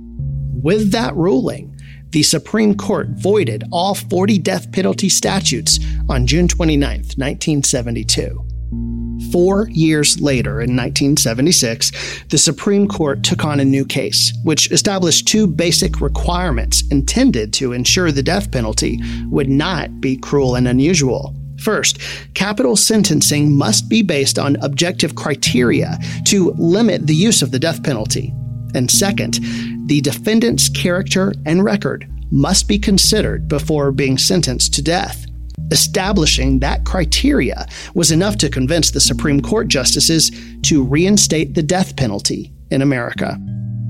With 0.63 0.93
that 0.93 1.15
ruling, 1.17 1.77
the 2.11 2.23
Supreme 2.23 2.77
Court 2.77 3.09
voided 3.11 3.65
all 3.73 3.95
40 3.95 4.39
death 4.39 4.71
penalty 4.71 5.09
statutes 5.09 5.81
on 6.09 6.27
June 6.27 6.47
29, 6.47 6.91
1972. 6.91 9.12
Four 9.31 9.69
years 9.71 10.21
later, 10.21 10.61
in 10.61 10.77
1976, 10.77 12.25
the 12.29 12.39
Supreme 12.39 12.89
Court 12.89 13.23
took 13.23 13.45
on 13.45 13.61
a 13.61 13.65
new 13.65 13.85
case, 13.85 14.33
which 14.43 14.71
established 14.71 15.29
two 15.29 15.47
basic 15.47 16.01
requirements 16.01 16.83
intended 16.91 17.53
to 17.55 17.73
ensure 17.73 18.11
the 18.11 18.23
death 18.23 18.51
penalty 18.51 19.01
would 19.29 19.49
not 19.49 20.01
be 20.01 20.17
cruel 20.17 20.55
and 20.55 20.67
unusual. 20.67 21.35
First, 21.59 21.99
capital 22.35 22.75
sentencing 22.77 23.57
must 23.57 23.89
be 23.89 24.03
based 24.03 24.39
on 24.39 24.57
objective 24.57 25.15
criteria 25.15 25.99
to 26.25 26.51
limit 26.59 27.07
the 27.07 27.15
use 27.15 27.41
of 27.41 27.53
the 27.53 27.59
death 27.59 27.83
penalty. 27.83 28.35
And 28.75 28.91
second, 28.91 29.39
the 29.87 30.01
defendant's 30.01 30.69
character 30.69 31.33
and 31.47 31.63
record 31.63 32.09
must 32.31 32.67
be 32.67 32.79
considered 32.79 33.47
before 33.47 33.93
being 33.93 34.19
sentenced 34.19 34.75
to 34.75 34.83
death. 34.83 35.27
Establishing 35.71 36.59
that 36.59 36.85
criteria 36.85 37.67
was 37.95 38.11
enough 38.11 38.37
to 38.39 38.51
convince 38.51 38.91
the 38.91 39.01
Supreme 39.01 39.41
Court 39.41 39.69
justices 39.69 40.31
to 40.63 40.85
reinstate 40.85 41.55
the 41.55 41.63
death 41.63 41.97
penalty 41.97 42.53
in 42.71 42.83
America. 42.83 43.39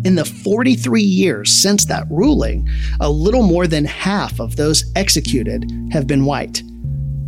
In 0.04 0.16
the 0.16 0.24
43 0.24 1.00
years 1.00 1.50
since 1.50 1.84
that 1.86 2.06
ruling, 2.10 2.68
a 3.00 3.08
little 3.08 3.42
more 3.42 3.66
than 3.68 3.84
half 3.84 4.40
of 4.40 4.56
those 4.56 4.84
executed 4.96 5.70
have 5.92 6.06
been 6.06 6.24
white. 6.24 6.62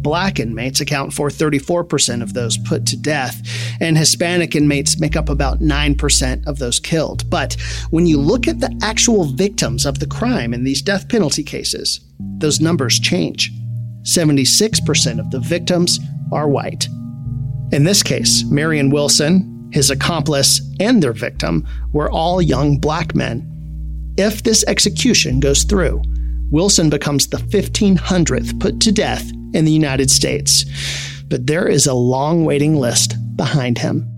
Black 0.04 0.38
inmates 0.38 0.80
account 0.80 1.14
for 1.14 1.30
34% 1.30 2.22
of 2.22 2.34
those 2.34 2.58
put 2.58 2.84
to 2.86 2.96
death, 2.96 3.40
and 3.80 3.96
Hispanic 3.96 4.54
inmates 4.54 5.00
make 5.00 5.16
up 5.16 5.30
about 5.30 5.60
9% 5.60 6.46
of 6.46 6.58
those 6.58 6.78
killed. 6.78 7.28
But 7.30 7.56
when 7.90 8.06
you 8.06 8.20
look 8.20 8.46
at 8.46 8.60
the 8.60 8.78
actual 8.82 9.24
victims 9.24 9.86
of 9.86 10.00
the 10.00 10.06
crime 10.06 10.52
in 10.52 10.62
these 10.62 10.82
death 10.82 11.08
penalty 11.08 11.42
cases, 11.42 12.00
those 12.38 12.60
numbers 12.60 13.00
change. 13.00 13.50
76% 14.04 15.18
of 15.18 15.30
the 15.30 15.40
victims 15.40 15.98
are 16.32 16.48
white. 16.48 16.88
In 17.72 17.84
this 17.84 18.02
case, 18.02 18.44
Marion 18.44 18.90
Wilson, 18.90 19.70
his 19.72 19.90
accomplice, 19.90 20.60
and 20.78 21.02
their 21.02 21.12
victim 21.12 21.66
were 21.92 22.10
all 22.10 22.40
young 22.40 22.78
black 22.78 23.14
men. 23.14 23.50
If 24.16 24.42
this 24.42 24.64
execution 24.68 25.40
goes 25.40 25.64
through, 25.64 26.02
Wilson 26.50 26.88
becomes 26.88 27.26
the 27.26 27.38
1500th 27.38 28.60
put 28.60 28.80
to 28.80 28.92
death 28.92 29.28
in 29.54 29.64
the 29.64 29.72
United 29.72 30.10
States. 30.10 30.64
But 31.28 31.46
there 31.46 31.66
is 31.66 31.86
a 31.86 31.94
long 31.94 32.44
waiting 32.44 32.76
list 32.76 33.14
behind 33.36 33.78
him. 33.78 34.08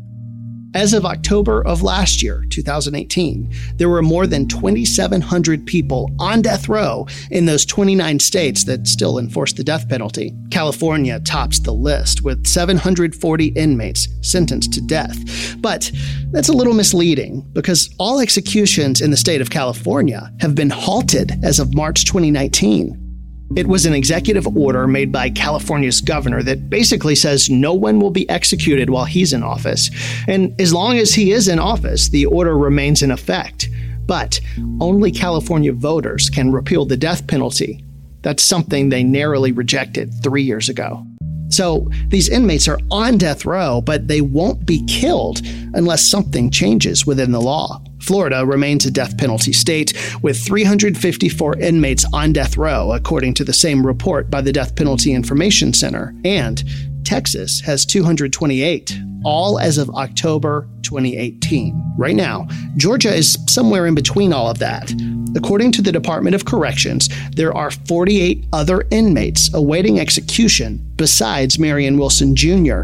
As 0.76 0.92
of 0.92 1.06
October 1.06 1.66
of 1.66 1.83
last 1.83 2.23
year, 2.23 2.45
2018, 2.50 3.50
there 3.76 3.88
were 3.88 4.02
more 4.02 4.26
than 4.26 4.47
2,700 4.47 5.64
people 5.64 6.11
on 6.18 6.42
death 6.42 6.68
row 6.68 7.06
in 7.30 7.47
those 7.47 7.64
29 7.64 8.18
states 8.21 8.64
that 8.64 8.87
still 8.87 9.18
enforce 9.18 9.54
the 9.54 9.64
death 9.64 9.88
penalty. 9.88 10.35
California 10.50 11.18
tops 11.21 11.61
the 11.61 11.73
list 11.73 12.21
with 12.21 12.47
740 12.47 13.47
inmates 13.56 14.06
sentenced 14.21 14.75
to 14.75 14.83
death. 14.83 15.16
But 15.62 15.90
that's 16.30 16.50
a 16.50 16.52
little 16.52 16.75
misleading 16.75 17.40
because 17.54 17.88
all 17.99 18.21
executions 18.21 19.00
in 19.00 19.11
the 19.11 19.16
state 19.16 19.40
of 19.40 19.49
California 19.49 20.30
have 20.40 20.54
been 20.54 20.68
halted 20.68 21.42
as 21.42 21.59
of 21.59 21.73
March 21.73 22.04
2019. 22.04 23.06
It 23.55 23.69
was 23.69 23.87
an 23.87 23.95
executive 23.95 24.47
order 24.57 24.88
made 24.88 25.12
by 25.12 25.31
California's 25.31 26.00
governor 26.00 26.43
that 26.43 26.69
basically 26.69 27.15
says 27.15 27.49
no 27.49 27.73
one 27.73 28.00
will 28.00 28.11
be 28.11 28.29
executed 28.29 28.91
while 28.91 29.05
he's 29.05 29.33
in 29.33 29.43
office. 29.43 29.91
And 30.26 30.61
as 30.61 30.75
long 30.75 30.99
as 30.99 31.15
he 31.15 31.31
is 31.31 31.47
in 31.47 31.59
office, 31.59 32.09
the 32.09 32.26
order 32.26 32.59
remains 32.59 33.03
in 33.03 33.11
effect. 33.11 33.69
But 34.05 34.41
only 34.81 35.12
California 35.12 35.73
voters 35.73 36.29
can 36.29 36.53
repeal 36.53 36.85
the 36.85 36.97
death 36.97 37.26
penalty. 37.26 37.85
That's 38.23 38.43
something 38.43 38.88
they 38.88 39.05
narrowly 39.05 39.53
rejected 39.53 40.12
three 40.23 40.43
years 40.43 40.69
ago. 40.69 41.07
So 41.49 41.88
these 42.09 42.29
inmates 42.29 42.67
are 42.67 42.81
on 42.91 43.19
death 43.19 43.47
row, 43.47 43.81
but 43.81 44.09
they 44.09 44.21
won't 44.21 44.67
be 44.67 44.85
killed 44.87 45.41
unless 45.75 46.05
something 46.05 46.50
changes 46.50 47.07
within 47.07 47.31
the 47.31 47.41
law. 47.41 47.81
Florida 48.07 48.47
remains 48.47 48.87
a 48.87 48.91
death 48.91 49.19
penalty 49.19 49.53
state 49.53 49.93
with 50.23 50.39
354 50.39 51.59
inmates 51.59 52.05
on 52.13 52.33
death 52.33 52.57
row, 52.57 52.93
according 52.93 53.35
to 53.35 53.45
the 53.45 53.53
same 53.53 53.85
report 53.85 54.31
by 54.31 54.41
the 54.41 54.53
Death 54.53 54.77
Penalty 54.77 55.13
Information 55.13 55.73
Center. 55.73 56.15
And 56.25 56.63
Texas 57.05 57.61
has 57.61 57.85
228, 57.85 58.97
all 59.25 59.59
as 59.59 59.77
of 59.77 59.91
October 59.91 60.69
2018. 60.83 61.95
Right 61.97 62.15
now, 62.15 62.47
Georgia 62.77 63.13
is 63.13 63.37
somewhere 63.49 63.87
in 63.87 63.97
between 63.97 64.33
all 64.33 64.49
of 64.49 64.59
that. 64.61 64.93
According 65.35 65.73
to 65.73 65.83
the 65.83 65.93
Department 65.93 66.37
of 66.37 66.45
Corrections, 66.45 67.09
there 67.35 67.55
are 67.55 67.73
48 67.73 68.47
other 68.53 68.87
inmates 68.93 69.53
awaiting 69.53 69.99
execution 69.99 70.81
besides 70.95 71.59
Marion 71.59 71.99
Wilson 71.99 72.37
Jr. 72.37 72.83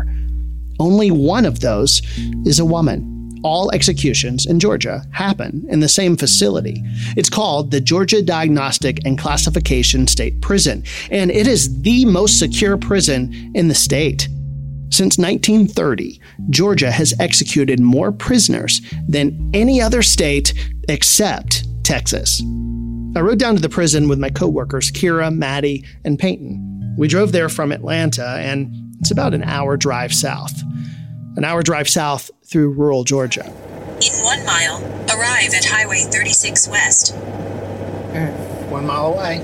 Only 0.81 1.13
one 1.13 1.47
of 1.47 1.61
those 1.61 2.03
is 2.45 2.59
a 2.59 2.65
woman 2.65 3.12
all 3.43 3.71
executions 3.73 4.47
in 4.47 4.61
Georgia 4.61 5.05
happen 5.13 5.65
in 5.69 5.81
the 5.81 5.89
same 5.89 6.17
facility. 6.17 6.83
It's 7.17 7.31
called 7.31 7.71
the 7.71 7.81
Georgia 7.81 8.23
Diagnostic 8.23 9.05
and 9.05 9.19
Classification 9.19 10.07
State 10.07 10.41
Prison, 10.41 10.85
and 11.11 11.31
it 11.31 11.47
is 11.47 11.83
the 11.83 12.05
most 12.05 12.39
secure 12.39 12.77
prison 12.77 13.53
in 13.55 13.69
the 13.69 13.75
state. 13.75 14.29
Since 14.91 15.17
1930, 15.17 16.21
Georgia 16.51 16.91
has 16.91 17.15
executed 17.19 17.81
more 17.81 18.13
prisoners 18.13 18.83
than 19.09 19.51
any 19.55 19.81
other 19.81 20.03
state 20.03 20.53
except 20.89 21.65
Texas. 21.83 22.43
I 23.17 23.21
rode 23.21 23.39
down 23.39 23.57
to 23.57 23.63
the 23.63 23.69
prison 23.69 24.09
with 24.09 24.19
my 24.19 24.29
coworkers, 24.29 24.91
Kira, 24.91 25.35
Maddie, 25.35 25.85
and 26.05 26.19
Peyton. 26.19 26.95
We 26.99 27.09
drove 27.09 27.33
there 27.33 27.49
from 27.49 27.73
Atlanta, 27.73 28.37
and 28.39 28.95
it's 29.01 29.11
about 29.11 29.35
an 29.35 29.43
hour 29.45 29.77
drive 29.77 30.13
south. 30.13 30.63
An 31.37 31.45
hour 31.45 31.63
drive 31.63 31.89
south 31.89 32.31
through 32.53 32.71
rural 32.71 33.03
Georgia. 33.03 33.47
In 33.47 34.23
one 34.23 34.45
mile, 34.45 34.83
arrive 35.11 35.55
at 35.55 35.65
Highway 35.65 36.03
36 36.03 36.69
West. 36.69 37.15
Mm. 37.15 38.69
One 38.69 38.87
mile 38.87 39.15
away. 39.15 39.39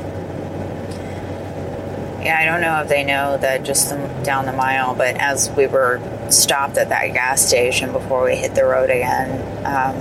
Yeah, 2.23 2.37
I 2.39 2.45
don't 2.45 2.61
know 2.61 2.83
if 2.83 2.89
they 2.89 3.05
know 3.05 3.39
that 3.39 3.65
just 3.65 3.91
down 4.25 4.45
the 4.45 4.53
mile, 4.53 4.95
but 4.95 5.17
as 5.17 5.51
we 5.53 5.67
were 5.67 6.03
stopped 6.31 6.77
at 6.77 6.91
that 6.91 7.15
gas 7.15 7.47
station 7.47 7.93
before 7.93 8.25
we 8.25 8.37
hit 8.37 8.55
the 8.55 8.65
road 8.65 8.91
again, 8.91 9.31
um, 9.65 9.95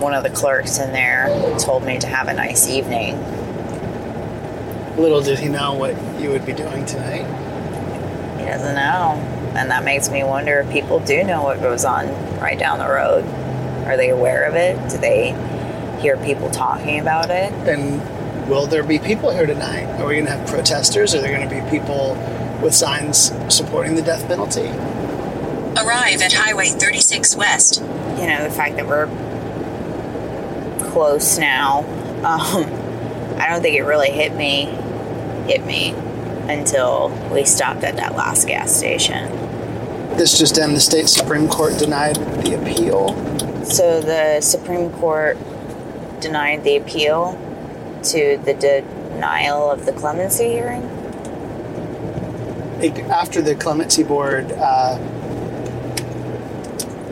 one 0.00 0.14
of 0.14 0.22
the 0.22 0.30
clerks 0.30 0.78
in 0.78 0.92
there 0.92 1.28
told 1.58 1.84
me 1.84 1.98
to 1.98 2.06
have 2.06 2.28
a 2.28 2.34
nice 2.34 2.68
evening. 2.68 3.18
Little 4.96 5.22
did 5.22 5.40
he 5.40 5.48
know 5.48 5.74
what 5.74 5.96
you 6.20 6.30
would 6.30 6.46
be 6.46 6.52
doing 6.52 6.84
tonight. 6.86 7.49
He 9.60 9.68
doesn't 9.68 9.68
know. 9.68 9.70
And 9.70 9.70
that 9.70 9.84
makes 9.84 10.10
me 10.10 10.24
wonder 10.24 10.60
if 10.60 10.70
people 10.70 11.00
do 11.00 11.22
know 11.24 11.42
what 11.42 11.60
goes 11.60 11.84
on 11.84 12.06
right 12.38 12.58
down 12.58 12.78
the 12.78 12.88
road. 12.88 13.24
Are 13.86 13.96
they 13.96 14.10
aware 14.10 14.44
of 14.44 14.54
it? 14.54 14.90
Do 14.90 14.98
they 14.98 15.32
hear 16.00 16.16
people 16.16 16.50
talking 16.50 16.98
about 17.00 17.30
it? 17.30 17.52
And 17.68 18.00
will 18.48 18.66
there 18.66 18.82
be 18.82 18.98
people 18.98 19.30
here 19.30 19.46
tonight? 19.46 19.84
Are 20.00 20.06
we 20.06 20.14
going 20.14 20.26
to 20.26 20.32
have 20.32 20.48
protesters? 20.48 21.14
Are 21.14 21.20
there 21.20 21.36
going 21.36 21.48
to 21.48 21.54
be 21.54 21.70
people 21.70 22.14
with 22.62 22.74
signs 22.74 23.32
supporting 23.54 23.94
the 23.94 24.02
death 24.02 24.26
penalty? 24.26 24.68
Arrive 25.78 26.20
at 26.22 26.32
Highway 26.32 26.68
36 26.68 27.36
West. 27.36 27.80
You 27.80 28.26
know, 28.26 28.44
the 28.44 28.50
fact 28.50 28.76
that 28.76 28.86
we're 28.86 29.06
close 30.90 31.38
now, 31.38 31.80
um, 32.24 32.64
I 33.40 33.48
don't 33.48 33.62
think 33.62 33.76
it 33.76 33.82
really 33.82 34.10
hit 34.10 34.34
me, 34.34 34.64
hit 35.46 35.64
me 35.64 35.90
until 36.50 37.08
we 37.32 37.44
stopped 37.44 37.84
at 37.84 37.96
that 37.96 38.16
last 38.16 38.46
gas 38.46 38.74
station. 38.74 39.39
This 40.20 40.38
just 40.38 40.58
in 40.58 40.74
the 40.74 40.80
state 40.80 41.08
Supreme 41.08 41.48
Court 41.48 41.78
denied 41.78 42.16
the 42.44 42.60
appeal. 42.60 43.14
So 43.64 44.02
the 44.02 44.42
Supreme 44.42 44.90
Court 44.90 45.38
denied 46.20 46.62
the 46.62 46.76
appeal 46.76 47.38
to 48.02 48.36
the 48.44 48.52
denial 48.52 49.70
of 49.70 49.86
the 49.86 49.94
clemency 49.94 50.50
hearing? 50.50 50.82
After 53.08 53.40
the 53.40 53.54
clemency 53.54 54.02
board, 54.02 54.52
uh, 54.52 54.98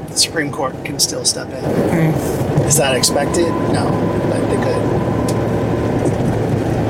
the 0.09 0.17
Supreme 0.19 0.53
Court 0.53 0.75
can 0.85 0.99
still 0.99 1.25
step 1.25 1.49
in. 1.49 1.65
Mm. 1.65 2.67
Is 2.67 2.77
that 2.77 2.95
expected? 2.95 3.49
No, 3.73 3.89
but 4.29 4.47
they 4.51 4.59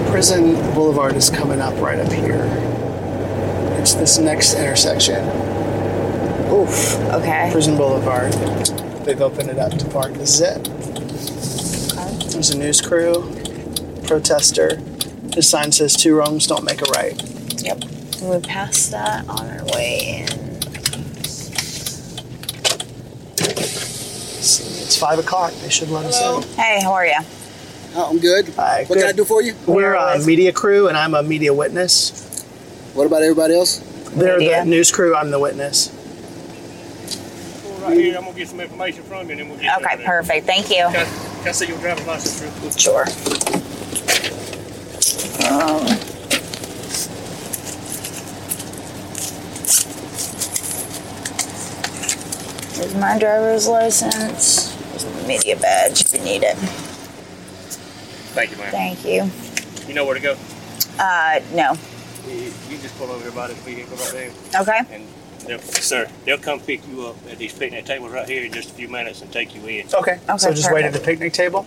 could. 0.07 0.11
Prison 0.11 0.57
Boulevard 0.75 1.15
is 1.15 1.31
coming 1.31 1.61
up 1.61 1.81
right 1.81 2.01
up 2.01 2.11
here. 2.13 2.43
It's 3.79 3.95
this 3.95 4.19
next 4.19 4.55
intersection. 4.55 5.48
Oof, 6.51 6.99
okay. 7.13 7.49
Prison 7.53 7.77
Boulevard. 7.77 8.33
They've 9.05 9.21
opened 9.21 9.51
it 9.51 9.59
up 9.59 9.73
to 9.79 9.85
park. 9.89 10.15
This 10.15 10.41
is 10.41 10.41
it. 10.41 10.69
Okay. 11.99 12.29
There's 12.31 12.51
a 12.51 12.59
news 12.59 12.81
crew, 12.81 13.35
protester. 14.07 14.77
The 15.35 15.43
sign 15.43 15.73
says 15.73 15.95
two 15.95 16.15
wrongs 16.17 16.47
don't 16.47 16.65
make 16.65 16.81
a 16.81 16.91
right. 16.93 17.21
Yep. 17.63 17.85
we 18.23 18.41
passed 18.41 18.91
that 18.93 19.29
on 19.29 19.47
our 19.47 19.65
way 19.75 20.25
in. 20.27 20.39
It's 23.39 24.97
five 24.99 25.19
o'clock. 25.19 25.53
They 25.63 25.69
should 25.69 25.91
let 25.91 26.07
Hello. 26.07 26.39
us 26.39 26.47
in. 26.47 26.57
Hey, 26.63 26.81
how 26.83 26.93
are 26.93 27.07
you? 27.07 27.19
Oh, 27.95 28.11
I'm 28.11 28.19
good. 28.19 28.49
Hi. 28.57 28.85
What 28.85 28.95
good. 28.95 28.99
can 29.01 29.09
I 29.09 29.13
do 29.13 29.25
for 29.25 29.43
you? 29.43 29.55
We're 29.67 29.95
a 29.95 30.19
media 30.25 30.53
crew, 30.53 30.89
and 30.89 30.97
I'm 30.97 31.15
a 31.15 31.23
media 31.23 31.53
witness. 31.53 32.43
What 32.95 33.07
about 33.07 33.23
everybody 33.23 33.55
else? 33.55 33.79
They're 34.15 34.39
media. 34.39 34.65
the 34.65 34.71
news 34.71 34.91
crew. 34.91 35.15
I'm 35.15 35.31
the 35.31 35.39
witness 35.39 35.95
right 37.89 37.99
here. 37.99 38.17
I'm 38.17 38.25
gonna 38.25 38.37
get 38.37 38.49
some 38.49 38.61
information 38.61 39.03
from 39.05 39.27
you, 39.27 39.33
and 39.33 39.41
then 39.41 39.49
we'll 39.49 39.59
get. 39.59 39.81
Okay, 39.83 40.05
perfect. 40.05 40.47
Thank 40.47 40.71
you. 40.71 40.89
Can 40.93 41.07
I, 41.07 41.43
can 41.45 41.55
see 41.55 41.67
your 41.67 41.79
driver's 41.79 42.07
license 42.07 42.43
real 42.43 42.53
quick? 42.61 42.79
Sure. 42.79 43.05
Um, 45.51 45.87
here's 52.75 52.95
my 52.97 53.19
driver's 53.19 53.67
license. 53.69 54.75
Here's 54.91 55.05
the 55.05 55.27
media 55.27 55.57
badge 55.57 56.03
if 56.03 56.13
you 56.13 56.21
need 56.21 56.43
it. 56.43 56.57
Thank 58.35 58.51
you, 58.51 58.57
ma'am. 58.59 58.71
Thank 58.71 59.05
you. 59.05 59.31
You 59.89 59.95
know 59.95 60.05
where 60.05 60.15
to 60.15 60.21
go? 60.21 60.37
Uh, 60.99 61.41
no. 61.55 61.75
You, 62.27 62.53
you 62.69 62.79
just 62.79 62.97
pull 62.99 63.11
over 63.11 63.23
here 63.23 63.33
by 63.33 63.49
this 63.49 63.59
vehicle 63.65 63.97
right 63.97 64.13
there. 64.13 64.31
Okay. 64.61 64.81
And 64.95 65.07
they'll, 65.49 65.59
sir, 65.61 66.09
they'll 66.25 66.39
come 66.39 66.61
pick 66.61 66.87
you 66.89 67.07
up 67.07 67.17
at 67.31 67.39
these 67.39 67.53
picnic 67.53 67.85
tables 67.85 68.13
right 68.13 68.29
here 68.29 68.45
in 68.45 68.53
just 68.53 68.71
a 68.71 68.75
few 68.75 68.89
minutes 68.89 69.23
and 69.23 69.33
take 69.33 69.55
you 69.55 69.65
in. 69.67 69.87
Okay. 69.93 70.19
so 70.37 70.53
just 70.53 70.73
wait 70.73 70.85
at 70.85 70.93
the 70.93 71.01
picnic 71.01 71.33
table? 71.33 71.67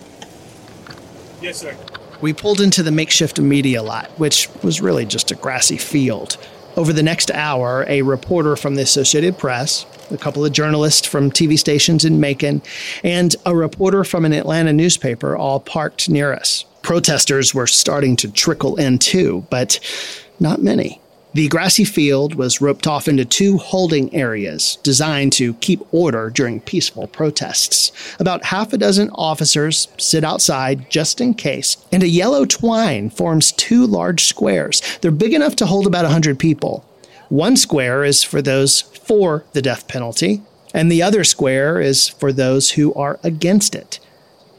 Yes, 1.40 1.58
sir. 1.58 1.76
We 2.20 2.32
pulled 2.32 2.60
into 2.60 2.84
the 2.84 2.92
makeshift 2.92 3.40
media 3.40 3.82
lot, 3.82 4.10
which 4.18 4.48
was 4.62 4.80
really 4.80 5.04
just 5.04 5.32
a 5.32 5.34
grassy 5.34 5.76
field. 5.76 6.38
Over 6.76 6.92
the 6.92 7.02
next 7.02 7.30
hour, 7.32 7.84
a 7.88 8.02
reporter 8.02 8.56
from 8.56 8.76
the 8.76 8.82
Associated 8.82 9.36
Press, 9.36 9.84
a 10.10 10.16
couple 10.16 10.44
of 10.44 10.52
journalists 10.52 11.06
from 11.06 11.30
TV 11.30 11.58
stations 11.58 12.04
in 12.04 12.20
Macon, 12.20 12.62
and 13.02 13.34
a 13.44 13.54
reporter 13.54 14.04
from 14.04 14.24
an 14.24 14.32
Atlanta 14.32 14.72
newspaper 14.72 15.36
all 15.36 15.60
parked 15.60 16.08
near 16.08 16.32
us. 16.32 16.64
Protesters 16.82 17.54
were 17.54 17.66
starting 17.66 18.16
to 18.16 18.30
trickle 18.30 18.76
in 18.76 18.98
too, 18.98 19.44
but 19.50 19.80
not 20.40 20.62
many. 20.62 21.01
The 21.34 21.48
grassy 21.48 21.84
field 21.84 22.34
was 22.34 22.60
roped 22.60 22.86
off 22.86 23.08
into 23.08 23.24
two 23.24 23.56
holding 23.56 24.14
areas 24.14 24.76
designed 24.82 25.32
to 25.34 25.54
keep 25.54 25.80
order 25.90 26.28
during 26.28 26.60
peaceful 26.60 27.06
protests. 27.06 27.90
About 28.20 28.44
half 28.44 28.74
a 28.74 28.76
dozen 28.76 29.08
officers 29.14 29.88
sit 29.96 30.24
outside 30.24 30.90
just 30.90 31.22
in 31.22 31.32
case, 31.32 31.78
and 31.90 32.02
a 32.02 32.08
yellow 32.08 32.44
twine 32.44 33.08
forms 33.08 33.52
two 33.52 33.86
large 33.86 34.24
squares. 34.24 34.82
They're 35.00 35.10
big 35.10 35.32
enough 35.32 35.56
to 35.56 35.66
hold 35.66 35.86
about 35.86 36.04
100 36.04 36.38
people. 36.38 36.84
One 37.30 37.56
square 37.56 38.04
is 38.04 38.22
for 38.22 38.42
those 38.42 38.82
for 38.82 39.46
the 39.54 39.62
death 39.62 39.88
penalty, 39.88 40.42
and 40.74 40.92
the 40.92 41.02
other 41.02 41.24
square 41.24 41.80
is 41.80 42.10
for 42.10 42.30
those 42.30 42.72
who 42.72 42.92
are 42.92 43.18
against 43.22 43.74
it. 43.74 44.00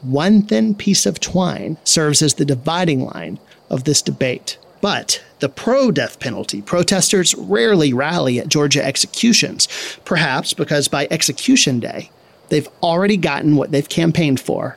One 0.02 0.42
thin 0.42 0.74
piece 0.74 1.06
of 1.06 1.20
twine 1.20 1.76
serves 1.84 2.20
as 2.20 2.34
the 2.34 2.44
dividing 2.44 3.04
line 3.04 3.38
of 3.70 3.84
this 3.84 4.02
debate. 4.02 4.58
But 4.84 5.24
the 5.38 5.48
pro 5.48 5.90
death 5.90 6.20
penalty 6.20 6.60
protesters 6.60 7.34
rarely 7.34 7.94
rally 7.94 8.38
at 8.38 8.50
Georgia 8.50 8.84
executions, 8.84 9.66
perhaps 10.04 10.52
because 10.52 10.88
by 10.88 11.08
execution 11.10 11.80
day, 11.80 12.10
they've 12.50 12.68
already 12.82 13.16
gotten 13.16 13.56
what 13.56 13.70
they've 13.70 13.88
campaigned 13.88 14.40
for 14.40 14.76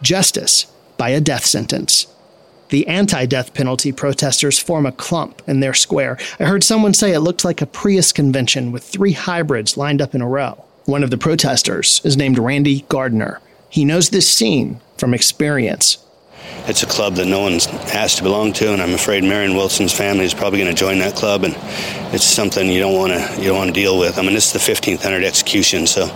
justice 0.00 0.64
by 0.96 1.10
a 1.10 1.20
death 1.20 1.44
sentence. 1.44 2.06
The 2.70 2.86
anti 2.88 3.26
death 3.26 3.52
penalty 3.52 3.92
protesters 3.92 4.58
form 4.58 4.86
a 4.86 4.92
clump 4.92 5.42
in 5.46 5.60
their 5.60 5.74
square. 5.74 6.16
I 6.40 6.44
heard 6.44 6.64
someone 6.64 6.94
say 6.94 7.12
it 7.12 7.20
looked 7.20 7.44
like 7.44 7.60
a 7.60 7.66
Prius 7.66 8.12
convention 8.12 8.72
with 8.72 8.82
three 8.82 9.12
hybrids 9.12 9.76
lined 9.76 10.00
up 10.00 10.14
in 10.14 10.22
a 10.22 10.26
row. 10.26 10.64
One 10.86 11.04
of 11.04 11.10
the 11.10 11.18
protesters 11.18 12.00
is 12.02 12.16
named 12.16 12.38
Randy 12.38 12.86
Gardner. 12.88 13.42
He 13.68 13.84
knows 13.84 14.08
this 14.08 14.26
scene 14.26 14.80
from 14.96 15.12
experience. 15.12 15.98
It's 16.66 16.82
a 16.82 16.86
club 16.86 17.16
that 17.16 17.26
no 17.26 17.40
one's 17.40 17.66
asked 17.66 18.16
to 18.18 18.22
belong 18.22 18.54
to, 18.54 18.72
and 18.72 18.80
I'm 18.80 18.94
afraid 18.94 19.22
Marion 19.22 19.54
Wilson's 19.54 19.92
family 19.92 20.24
is 20.24 20.32
probably 20.32 20.60
going 20.60 20.74
to 20.74 20.78
join 20.78 20.98
that 21.00 21.14
club, 21.14 21.44
and 21.44 21.54
it's 22.14 22.24
something 22.24 22.70
you 22.70 22.80
don't 22.80 22.94
want 22.94 23.12
to 23.12 23.36
you 23.38 23.48
don't 23.48 23.58
want 23.58 23.68
to 23.68 23.78
deal 23.78 23.98
with. 23.98 24.18
I 24.18 24.22
mean, 24.22 24.32
this 24.32 24.46
is 24.46 24.52
the 24.54 24.72
1500 24.72 25.24
execution, 25.24 25.86
so 25.86 26.06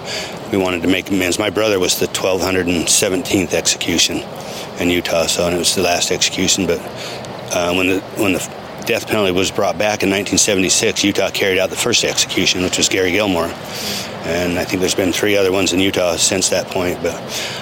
we 0.51 0.57
wanted 0.57 0.81
to 0.83 0.89
make 0.89 1.11
amends. 1.11 1.39
My 1.39 1.51
brother 1.51 1.79
was 1.79 1.99
the 1.99 2.07
1217th 2.07 3.53
execution 3.53 4.23
in 4.81 4.89
Utah, 4.89 5.27
so 5.27 5.47
and 5.47 5.55
it 5.55 5.59
was 5.59 5.75
the 5.75 5.83
last 5.83 6.11
execution. 6.11 6.67
But 6.67 6.81
uh, 7.53 7.75
when 7.75 7.89
the 7.89 8.01
when 8.17 8.33
the 8.33 8.41
death 8.87 9.07
penalty 9.07 9.33
was 9.33 9.51
brought 9.51 9.77
back 9.77 10.03
in 10.03 10.09
1976, 10.09 11.05
Utah 11.05 11.31
carried 11.31 11.59
out 11.59 11.69
the 11.69 11.77
first 11.77 12.05
execution, 12.05 12.63
which 12.63 12.79
was 12.79 12.89
Gary 12.89 13.13
Gilmore, 13.13 13.53
and 14.25 14.59
I 14.59 14.65
think 14.65 14.81
there's 14.81 14.95
been 14.95 15.13
three 15.13 15.37
other 15.37 15.53
ones 15.53 15.75
in 15.75 15.79
Utah 15.79 16.17
since 16.17 16.49
that 16.49 16.69
point. 16.69 17.03
But 17.03 17.15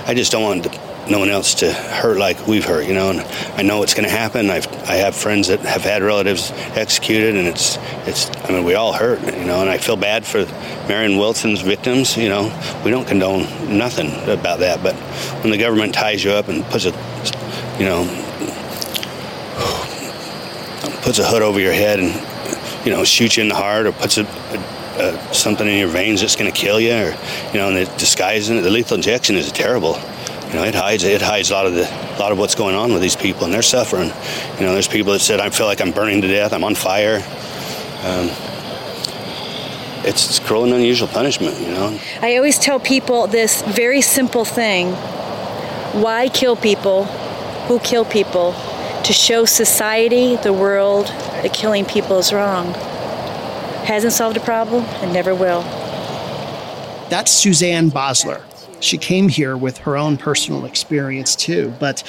I 0.07 0.15
just 0.15 0.31
don't 0.31 0.45
want 0.45 0.63
to 0.63 0.96
no 1.09 1.19
one 1.21 1.29
else 1.29 1.55
to 1.57 1.73
hurt 1.73 2.19
like 2.19 2.47
we've 2.47 2.65
hurt, 2.65 2.87
you 2.87 2.95
know. 2.95 3.11
And 3.11 3.21
I 3.57 3.63
know 3.63 3.83
it's 3.83 3.95
going 3.95 4.09
to 4.09 4.15
happen. 4.15 4.51
I've 4.51 4.67
I 4.89 4.97
have 4.97 5.15
friends 5.15 5.49
that 5.49 5.61
have 5.61 5.83
had 5.83 6.03
relatives 6.03 6.51
executed, 6.75 7.37
and 7.37 7.47
it's 7.47 7.79
it's. 8.07 8.31
I 8.45 8.53
mean, 8.53 8.65
we 8.65 8.75
all 8.75 8.93
hurt, 8.93 9.21
you 9.21 9.45
know. 9.45 9.61
And 9.61 9.71
I 9.71 9.79
feel 9.79 9.97
bad 9.97 10.27
for 10.27 10.45
Marion 10.89 11.19
Wilson's 11.19 11.61
victims. 11.61 12.17
You 12.17 12.29
know, 12.29 12.83
we 12.85 12.91
don't 12.91 13.07
condone 13.07 13.79
nothing 13.79 14.11
about 14.29 14.61
that. 14.61 14.83
But 14.83 14.95
when 15.43 15.51
the 15.51 15.59
government 15.59 15.95
ties 15.95 16.25
you 16.25 16.33
up 16.33 16.49
and 16.49 16.65
puts 16.65 16.87
a, 16.87 16.91
you 17.79 17.85
know, 17.85 18.05
puts 21.03 21.19
a 21.19 21.25
hood 21.25 21.43
over 21.43 21.61
your 21.61 21.73
head 21.73 22.01
and 22.01 22.85
you 22.85 22.93
know 22.93 23.05
shoots 23.05 23.37
you 23.37 23.43
in 23.43 23.49
the 23.49 23.55
heart 23.55 23.87
or 23.87 23.93
puts 23.93 24.19
a, 24.19 24.25
a 24.25 24.77
uh, 24.97 25.33
something 25.33 25.69
in 25.69 25.79
your 25.79 25.89
veins 25.89 26.23
that's 26.23 26.37
going 26.37 26.51
to 26.51 26.59
kill 26.59 26.81
you, 26.81 26.91
or 26.91 27.15
you 27.53 27.61
know, 27.61 27.69
and 27.69 27.77
it 27.77 27.99
disguises 27.99 28.49
it. 28.49 28.63
The 28.63 28.71
lethal 28.71 28.97
injection 28.97 29.37
is 29.37 29.53
terrible 29.53 30.01
you 30.49 30.55
know, 30.55 30.65
it 30.65 30.75
hides 30.75 31.05
it 31.05 31.21
hides 31.21 31.51
a 31.51 31.55
lot 31.55 31.67
of 31.67 31.75
the 31.75 31.83
a 31.83 32.19
lot 32.19 32.33
of 32.33 32.39
what's 32.39 32.55
going 32.55 32.77
on 32.77 32.93
with 32.93 33.03
these 33.03 33.17
people, 33.17 33.45
and 33.45 33.53
they're 33.53 33.63
suffering. 33.63 34.11
You 34.59 34.67
know, 34.67 34.73
there's 34.73 34.89
people 34.89 35.13
that 35.13 35.21
said, 35.21 35.41
"I 35.41 35.51
feel 35.51 35.67
like 35.67 35.81
I'm 35.81 35.93
burning 35.93 36.23
to 36.23 36.29
death. 36.29 36.53
I'm 36.53 36.65
on 36.65 36.75
fire." 36.75 37.17
Um, 38.05 38.31
it's, 40.05 40.29
it's 40.29 40.39
cruel 40.39 40.65
and 40.65 40.73
unusual 40.73 41.09
punishment. 41.09 41.59
You 41.61 41.69
know. 41.69 41.99
I 42.23 42.37
always 42.37 42.59
tell 42.59 42.79
people 42.79 43.27
this 43.27 43.63
very 43.63 44.01
simple 44.01 44.45
thing: 44.45 44.93
Why 46.01 46.29
kill 46.29 46.57
people? 46.57 47.05
Who 47.67 47.81
kill 47.81 48.05
people? 48.05 48.55
To 49.05 49.13
show 49.13 49.45
society, 49.45 50.37
the 50.37 50.53
world, 50.53 51.07
that 51.07 51.53
killing 51.53 51.85
people 51.85 52.19
is 52.19 52.33
wrong. 52.33 52.73
Hasn't 53.85 54.13
solved 54.13 54.37
a 54.37 54.41
problem 54.41 54.85
and 55.01 55.13
never 55.13 55.35
will. 55.35 55.63
That's 57.09 57.45
SueZann 57.45 57.91
Bosler. 57.91 58.43
She 58.81 58.99
came 58.99 59.29
here 59.29 59.57
with 59.57 59.79
her 59.79 59.97
own 59.97 60.17
personal 60.17 60.65
experience 60.65 61.35
too, 61.35 61.75
but 61.81 62.03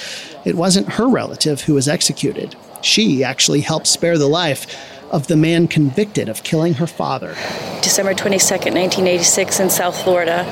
it 0.44 0.54
wasn't 0.54 0.92
her 0.94 1.08
relative 1.08 1.62
who 1.62 1.74
was 1.74 1.88
executed. 1.88 2.56
She 2.82 3.24
actually 3.24 3.60
helped 3.60 3.86
spare 3.86 4.18
the 4.18 4.28
life 4.28 4.66
of 5.10 5.26
the 5.26 5.36
man 5.36 5.66
convicted 5.68 6.28
of 6.28 6.42
killing 6.42 6.74
her 6.74 6.86
father. 6.86 7.34
December 7.80 8.12
22nd, 8.12 8.74
1986, 8.74 9.60
in 9.60 9.70
South 9.70 10.00
Florida. 10.02 10.44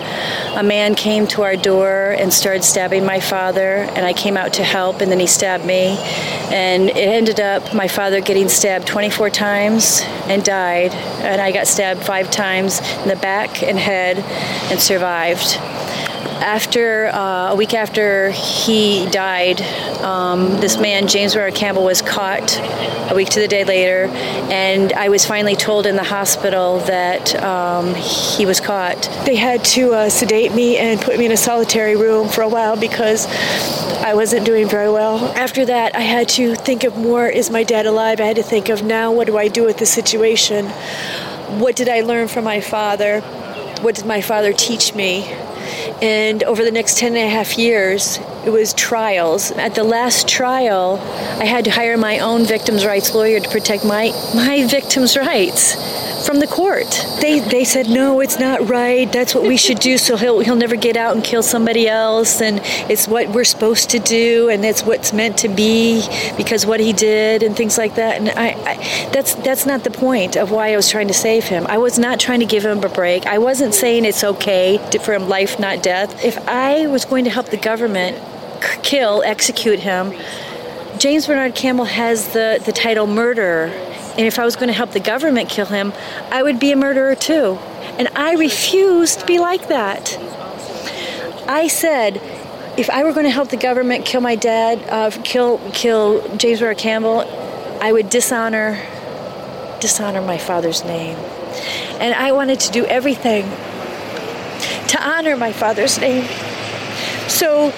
A 0.57 0.63
man 0.63 0.95
came 0.95 1.27
to 1.29 1.43
our 1.43 1.57
door 1.57 2.17
and 2.19 2.33
started 2.33 2.65
stabbing 2.65 3.05
my 3.05 3.21
father, 3.21 3.87
and 3.95 4.07
I 4.07 4.15
came 4.15 4.37
out 4.37 4.55
to 4.55 4.65
help, 4.65 5.01
and 5.01 5.13
then 5.13 5.21
he 5.21 5.27
stabbed 5.27 5.67
me. 5.67 5.99
And 6.51 6.89
it 6.89 6.97
ended 6.97 7.41
up 7.41 7.75
my 7.75 7.89
father 7.89 8.21
getting 8.21 8.49
stabbed 8.49 8.87
24 8.87 9.31
times 9.31 10.01
and 10.25 10.43
died, 10.43 10.93
and 11.21 11.41
I 11.41 11.53
got 11.53 11.67
stabbed 11.67 12.03
five 12.03 12.31
times 12.31 12.81
in 13.03 13.09
the 13.09 13.17
back 13.17 13.63
and 13.63 13.79
head 13.79 14.19
and 14.71 14.81
survived 14.81 15.59
after 16.41 17.07
uh, 17.07 17.53
a 17.53 17.57
week 17.57 17.75
after 17.75 18.31
he 18.31 19.07
died, 19.11 19.61
um, 20.03 20.61
this 20.61 20.79
man 20.79 21.09
James 21.09 21.35
Weir 21.35 21.51
Campbell 21.51 21.85
was 21.85 22.03
caught 22.03 22.59
a 23.11 23.15
week 23.15 23.29
to 23.31 23.41
the 23.41 23.49
day 23.49 23.65
later, 23.65 24.07
and 24.53 24.93
I 24.93 25.09
was 25.09 25.25
finally 25.25 25.57
told 25.57 25.87
in 25.87 25.97
the 25.97 26.05
hospital 26.05 26.81
that 26.81 27.35
um, 27.43 27.95
he 27.95 28.47
was 28.47 28.61
caught. 28.61 29.03
They 29.25 29.37
had 29.37 29.65
to 29.67 29.93
uh, 29.93 30.09
sedate 30.11 30.53
me 30.53 30.77
and 30.77 31.01
put 31.01 31.19
me 31.19 31.27
in 31.27 31.33
a 31.33 31.37
solitary 31.37 31.97
room 31.97 32.29
for 32.29 32.43
a 32.43 32.49
while 32.49 32.77
because 32.77 33.27
I 34.03 34.15
wasn't 34.15 34.45
doing 34.45 34.69
very 34.69 34.91
well. 34.91 35.19
After 35.37 35.65
that, 35.65 35.97
I 35.97 36.01
had 36.01 36.29
to 36.31 36.55
think 36.55 36.85
of 36.85 36.97
more: 36.97 37.27
is 37.27 37.51
my 37.51 37.65
dad 37.65 37.87
alive? 37.87 38.21
I 38.21 38.25
had 38.25 38.37
to 38.37 38.43
think 38.43 38.69
of 38.69 38.83
now, 38.83 39.13
what 39.13 39.27
do 39.27 39.39
I 39.39 39.49
do 39.49 39.65
with 39.65 39.79
the 39.79 39.87
situation? 39.87 40.67
What 41.61 41.77
did 41.77 41.89
I 41.89 42.01
learn 42.03 42.29
from 42.29 42.45
my 42.45 42.61
father? 42.61 43.21
What 43.81 43.95
did 43.95 44.07
my 44.07 44.21
father 44.21 44.53
teach 44.53 44.95
me? 44.95 45.23
And 46.03 46.43
over 46.45 46.65
the 46.65 46.71
next 46.71 46.99
10 46.99 47.17
and 47.17 47.27
a 47.27 47.29
half 47.29 47.59
years, 47.59 48.19
it 48.45 48.51
was 48.51 48.75
trials. 48.75 49.51
At 49.53 49.75
the 49.75 49.85
last 49.85 50.29
trial, 50.29 50.99
I 51.41 51.45
had 51.45 51.65
to 51.65 51.71
hire 51.71 51.97
my 51.97 52.19
own 52.21 52.45
victims' 52.45 52.85
rights 52.85 53.15
lawyer 53.15 53.41
to 53.41 53.49
protect 53.49 53.85
my, 53.85 54.13
my 54.35 54.67
victims' 54.67 55.17
rights 55.17 55.77
from 56.27 56.41
the 56.41 56.47
court. 56.49 57.07
They, 57.21 57.39
they 57.39 57.63
said, 57.63 57.89
no, 57.89 58.19
it's 58.19 58.41
not 58.41 58.69
right. 58.69 59.11
That's 59.13 59.33
what 59.33 59.45
we 59.45 59.57
should 59.57 59.79
do 59.79 59.97
so 59.97 60.17
he'll, 60.17 60.41
he'll 60.41 60.57
never 60.57 60.75
get 60.75 60.97
out 60.97 61.15
and 61.15 61.25
kill 61.25 61.43
somebody 61.43 61.89
else. 61.89 62.41
And 62.41 62.61
it's 62.91 63.07
what 63.07 63.29
we're 63.29 63.45
supposed 63.45 63.91
to 63.91 64.01
do. 64.01 64.49
And 64.49 64.65
it's 64.65 64.83
what's 64.83 65.13
meant 65.13 65.39
to 65.39 65.49
be 65.49 66.05
because 66.37 66.67
what 66.67 66.81
he 66.81 66.93
did 66.93 67.45
and 67.45 67.57
things 67.57 67.79
like 67.79 67.95
that. 67.95 68.21
And 68.21 68.31
I, 68.31 68.49
I, 68.49 69.11
that's, 69.13 69.37
that's 69.37 69.67
not 69.67 69.85
the 69.85 69.91
point 69.91 70.37
of 70.37 70.51
why 70.51 70.73
I 70.73 70.77
was 70.77 70.91
trying 70.91 71.07
to 71.09 71.15
save 71.15 71.45
him. 71.45 71.65
I 71.69 71.79
was 71.79 71.97
not 71.97 72.19
trying 72.19 72.41
to 72.41 72.47
give 72.47 72.65
him 72.65 72.83
a 72.83 72.89
break. 72.89 73.25
I 73.27 73.39
wasn't 73.39 73.73
saying 73.73 74.05
it's 74.05 74.25
okay 74.25 74.79
for 75.05 75.15
him 75.15 75.29
life, 75.29 75.61
not 75.61 75.81
death. 75.81 76.25
If 76.25 76.37
I 76.49 76.89
was 76.89 77.05
going 77.05 77.25
to 77.25 77.31
help 77.31 77.51
the 77.51 77.57
government 77.57 78.21
kill, 78.83 79.23
execute 79.23 79.79
him, 79.79 80.13
James 80.99 81.27
Bernard 81.29 81.55
Campbell 81.55 81.85
has 81.85 82.33
the, 82.33 82.61
the 82.65 82.73
title 82.73 83.07
murderer 83.07 83.69
and 84.17 84.27
if 84.27 84.39
I 84.39 84.45
was 84.45 84.57
going 84.57 84.69
to 84.69 84.73
help 84.73 84.93
the 84.93 85.01
government 85.01 85.51
kill 85.51 85.67
him, 85.67 85.93
I 86.31 86.43
would 86.43 86.59
be 86.59 86.73
a 86.73 86.77
murderer 86.77 87.15
too. 87.15 87.59
And 87.99 88.09
I 88.09 88.35
refused 88.35 89.21
to 89.21 89.27
be 89.27 89.39
like 89.39 89.69
that. 89.69 90.17
I 91.49 91.69
said, 91.69 92.17
if 92.79 92.89
I 92.89 93.05
were 93.05 93.13
going 93.13 93.25
to 93.25 93.31
help 93.31 93.49
the 93.49 93.57
government 93.57 94.07
kill 94.07 94.21
my 94.21 94.35
dad, 94.35 94.83
uh, 94.89 95.11
kill 95.23 95.59
kill 95.73 96.37
James 96.37 96.61
Weir 96.61 96.75
Campbell, 96.75 97.21
I 97.81 97.93
would 97.93 98.09
dishonor 98.11 98.83
dishonor 99.81 100.23
my 100.23 100.39
father's 100.39 100.85
name. 100.85 101.17
And 102.01 102.15
I 102.15 102.33
wanted 102.33 102.61
to 102.61 102.73
do 102.73 102.85
everything 102.87 103.45
to 104.89 104.99
honor 105.01 105.37
my 105.37 105.53
father's 105.53 105.99
name. 105.99 106.25
So 107.29 107.73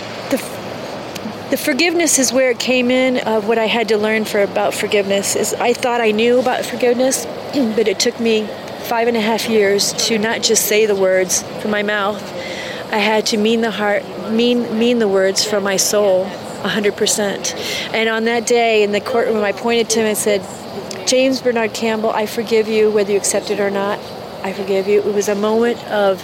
the 1.50 1.56
forgiveness 1.56 2.18
is 2.18 2.30
where 2.30 2.50
it 2.50 2.58
came 2.58 2.90
in 2.90 3.16
of 3.26 3.48
what 3.48 3.56
I 3.56 3.64
had 3.64 3.88
to 3.88 3.96
learn 3.96 4.26
for 4.26 4.42
about 4.42 4.74
forgiveness 4.74 5.34
is 5.34 5.54
I 5.54 5.72
thought 5.72 6.02
I 6.02 6.10
knew 6.10 6.40
about 6.40 6.66
forgiveness, 6.66 7.24
but 7.54 7.88
it 7.88 7.98
took 7.98 8.20
me 8.20 8.46
five 8.84 9.08
and 9.08 9.16
a 9.16 9.20
half 9.20 9.48
years 9.48 9.94
to 10.08 10.18
not 10.18 10.42
just 10.42 10.66
say 10.66 10.84
the 10.84 10.94
words 10.94 11.42
from 11.62 11.70
my 11.70 11.82
mouth. 11.82 12.22
I 12.92 12.98
had 12.98 13.24
to 13.26 13.38
mean 13.38 13.62
the 13.62 13.70
heart, 13.70 14.04
mean 14.30 14.78
mean 14.78 14.98
the 14.98 15.08
words 15.08 15.42
from 15.42 15.62
my 15.62 15.76
soul, 15.76 16.26
100%. 16.26 17.94
And 17.94 18.10
on 18.10 18.24
that 18.24 18.46
day 18.46 18.82
in 18.82 18.92
the 18.92 19.00
courtroom, 19.00 19.42
I 19.42 19.52
pointed 19.52 19.88
to 19.90 20.00
him 20.00 20.06
and 20.06 20.18
said, 20.18 20.42
"James 21.06 21.40
Bernard 21.40 21.72
Campbell, 21.72 22.10
I 22.10 22.26
forgive 22.26 22.68
you, 22.68 22.90
whether 22.90 23.12
you 23.12 23.16
accept 23.16 23.50
it 23.50 23.58
or 23.58 23.70
not. 23.70 23.98
I 24.42 24.52
forgive 24.52 24.86
you." 24.86 24.98
It 25.00 25.14
was 25.14 25.28
a 25.28 25.34
moment 25.34 25.82
of 25.88 26.22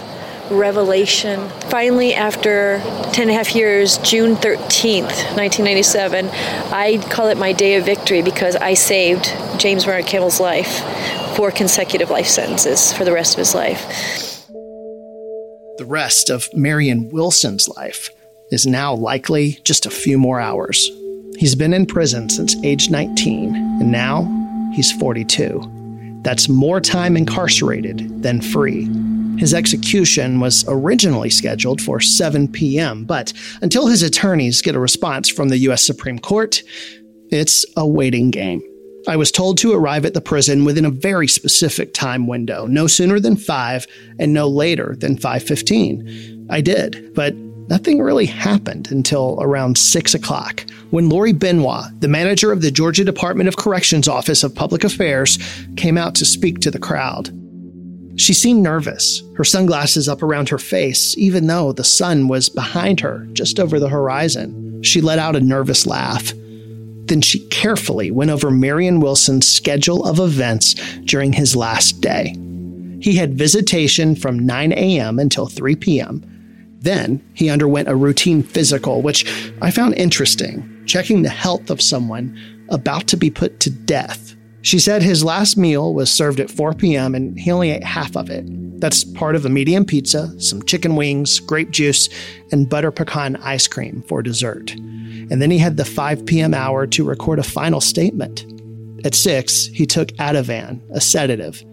revelation. 0.51 1.49
Finally, 1.69 2.13
after 2.13 2.79
10 3.13 3.23
and 3.23 3.31
a 3.31 3.33
half 3.33 3.55
years, 3.55 3.97
June 3.99 4.35
13th, 4.35 5.35
1997, 5.35 6.27
I 6.71 6.97
call 7.09 7.29
it 7.29 7.37
my 7.37 7.53
day 7.53 7.75
of 7.75 7.85
victory 7.85 8.21
because 8.21 8.55
I 8.55 8.73
saved 8.73 9.33
James 9.57 9.85
Bernard 9.85 10.05
Campbell's 10.05 10.39
life 10.39 10.83
four 11.35 11.51
consecutive 11.51 12.09
life 12.09 12.27
sentences 12.27 12.93
for 12.93 13.03
the 13.03 13.11
rest 13.11 13.33
of 13.33 13.39
his 13.39 13.53
life. 13.53 14.47
The 15.77 15.85
rest 15.85 16.29
of 16.29 16.47
Marion 16.53 17.09
Wilson's 17.09 17.67
life 17.67 18.09
is 18.51 18.65
now 18.65 18.93
likely 18.93 19.59
just 19.63 19.85
a 19.85 19.89
few 19.89 20.17
more 20.17 20.39
hours. 20.39 20.89
He's 21.37 21.55
been 21.55 21.73
in 21.73 21.85
prison 21.85 22.29
since 22.29 22.55
age 22.63 22.89
19, 22.89 23.55
and 23.55 23.91
now 23.91 24.23
he's 24.73 24.91
42. 24.93 26.21
That's 26.21 26.47
more 26.47 26.79
time 26.79 27.17
incarcerated 27.17 28.23
than 28.23 28.41
free. 28.41 28.89
His 29.37 29.53
execution 29.53 30.39
was 30.39 30.63
originally 30.67 31.29
scheduled 31.29 31.81
for 31.81 31.99
7 31.99 32.47
p.m., 32.47 33.03
but 33.03 33.33
until 33.61 33.87
his 33.87 34.01
attorneys 34.01 34.61
get 34.61 34.75
a 34.75 34.79
response 34.79 35.29
from 35.29 35.49
the 35.49 35.57
U.S. 35.59 35.85
Supreme 35.85 36.19
Court, 36.19 36.63
it's 37.31 37.65
a 37.75 37.85
waiting 37.85 38.31
game. 38.31 38.61
I 39.07 39.17
was 39.17 39.31
told 39.31 39.57
to 39.59 39.73
arrive 39.73 40.05
at 40.05 40.13
the 40.13 40.21
prison 40.21 40.65
within 40.65 40.85
a 40.85 40.89
very 40.89 41.27
specific 41.27 41.93
time 41.93 42.27
window, 42.27 42.65
no 42.65 42.87
sooner 42.87 43.19
than 43.19 43.35
5 43.35 43.85
and 44.19 44.33
no 44.33 44.47
later 44.47 44.95
than 44.97 45.17
5:15. 45.17 46.47
I 46.49 46.61
did, 46.61 47.13
but 47.13 47.35
nothing 47.67 48.01
really 48.01 48.25
happened 48.25 48.89
until 48.89 49.37
around 49.41 49.77
6 49.77 50.13
o'clock 50.15 50.65
when 50.91 51.09
Lori 51.09 51.33
Benoit, 51.33 51.85
the 51.99 52.07
manager 52.07 52.51
of 52.51 52.61
the 52.61 52.71
Georgia 52.71 53.03
Department 53.03 53.49
of 53.49 53.57
Corrections 53.57 54.07
Office 54.07 54.43
of 54.43 54.55
Public 54.55 54.83
Affairs, 54.83 55.37
came 55.75 55.97
out 55.97 56.15
to 56.15 56.25
speak 56.25 56.59
to 56.59 56.71
the 56.71 56.79
crowd. 56.79 57.29
She 58.17 58.33
seemed 58.33 58.63
nervous, 58.63 59.21
her 59.35 59.43
sunglasses 59.43 60.07
up 60.07 60.23
around 60.23 60.49
her 60.49 60.57
face, 60.57 61.17
even 61.17 61.47
though 61.47 61.73
the 61.73 61.83
sun 61.83 62.27
was 62.27 62.49
behind 62.49 63.01
her, 63.01 63.27
just 63.33 63.59
over 63.59 63.79
the 63.79 63.89
horizon. 63.89 64.81
She 64.83 65.01
let 65.01 65.19
out 65.19 65.35
a 65.35 65.41
nervous 65.41 65.85
laugh. 65.85 66.31
Then 67.07 67.21
she 67.21 67.45
carefully 67.47 68.11
went 68.11 68.31
over 68.31 68.49
Marion 68.49 68.99
Wilson's 68.99 69.47
schedule 69.47 70.05
of 70.05 70.19
events 70.19 70.75
during 71.01 71.33
his 71.33 71.55
last 71.55 72.01
day. 72.01 72.35
He 73.01 73.15
had 73.15 73.37
visitation 73.37 74.15
from 74.15 74.45
9 74.45 74.71
a.m. 74.71 75.19
until 75.19 75.47
3 75.47 75.75
p.m. 75.75 76.23
Then 76.79 77.23
he 77.33 77.49
underwent 77.49 77.89
a 77.89 77.95
routine 77.95 78.41
physical, 78.43 79.01
which 79.01 79.25
I 79.61 79.71
found 79.71 79.95
interesting, 79.95 80.83
checking 80.85 81.21
the 81.21 81.29
health 81.29 81.69
of 81.69 81.81
someone 81.81 82.39
about 82.69 83.07
to 83.07 83.17
be 83.17 83.29
put 83.29 83.59
to 83.61 83.69
death. 83.69 84.35
She 84.65 84.79
said 84.79 85.03
his 85.03 85.23
last 85.23 85.57
meal 85.57 85.93
was 85.93 86.11
served 86.11 86.39
at 86.39 86.49
4 86.49 86.73
p.m. 86.73 87.13
and 87.13 87.39
he 87.39 87.51
only 87.51 87.69
ate 87.69 87.83
half 87.83 88.17
of 88.17 88.31
it. 88.31 88.45
That's 88.81 89.03
part 89.03 89.35
of 89.35 89.45
a 89.45 89.49
medium 89.49 89.85
pizza, 89.85 90.33
some 90.41 90.63
chicken 90.63 90.95
wings, 90.95 91.39
grape 91.39 91.69
juice, 91.69 92.09
and 92.51 92.67
butter 92.67 92.89
pecan 92.89 93.35
ice 93.35 93.67
cream 93.67 94.01
for 94.07 94.23
dessert. 94.23 94.71
And 94.71 95.39
then 95.39 95.51
he 95.51 95.59
had 95.59 95.77
the 95.77 95.85
5 95.85 96.25
p.m. 96.25 96.55
hour 96.55 96.87
to 96.87 97.03
record 97.03 97.37
a 97.37 97.43
final 97.43 97.79
statement. 97.79 98.43
At 99.05 99.13
6, 99.13 99.67
he 99.67 99.85
took 99.85 100.07
Ativan, 100.13 100.81
a 100.91 100.99
sedative. 100.99 101.63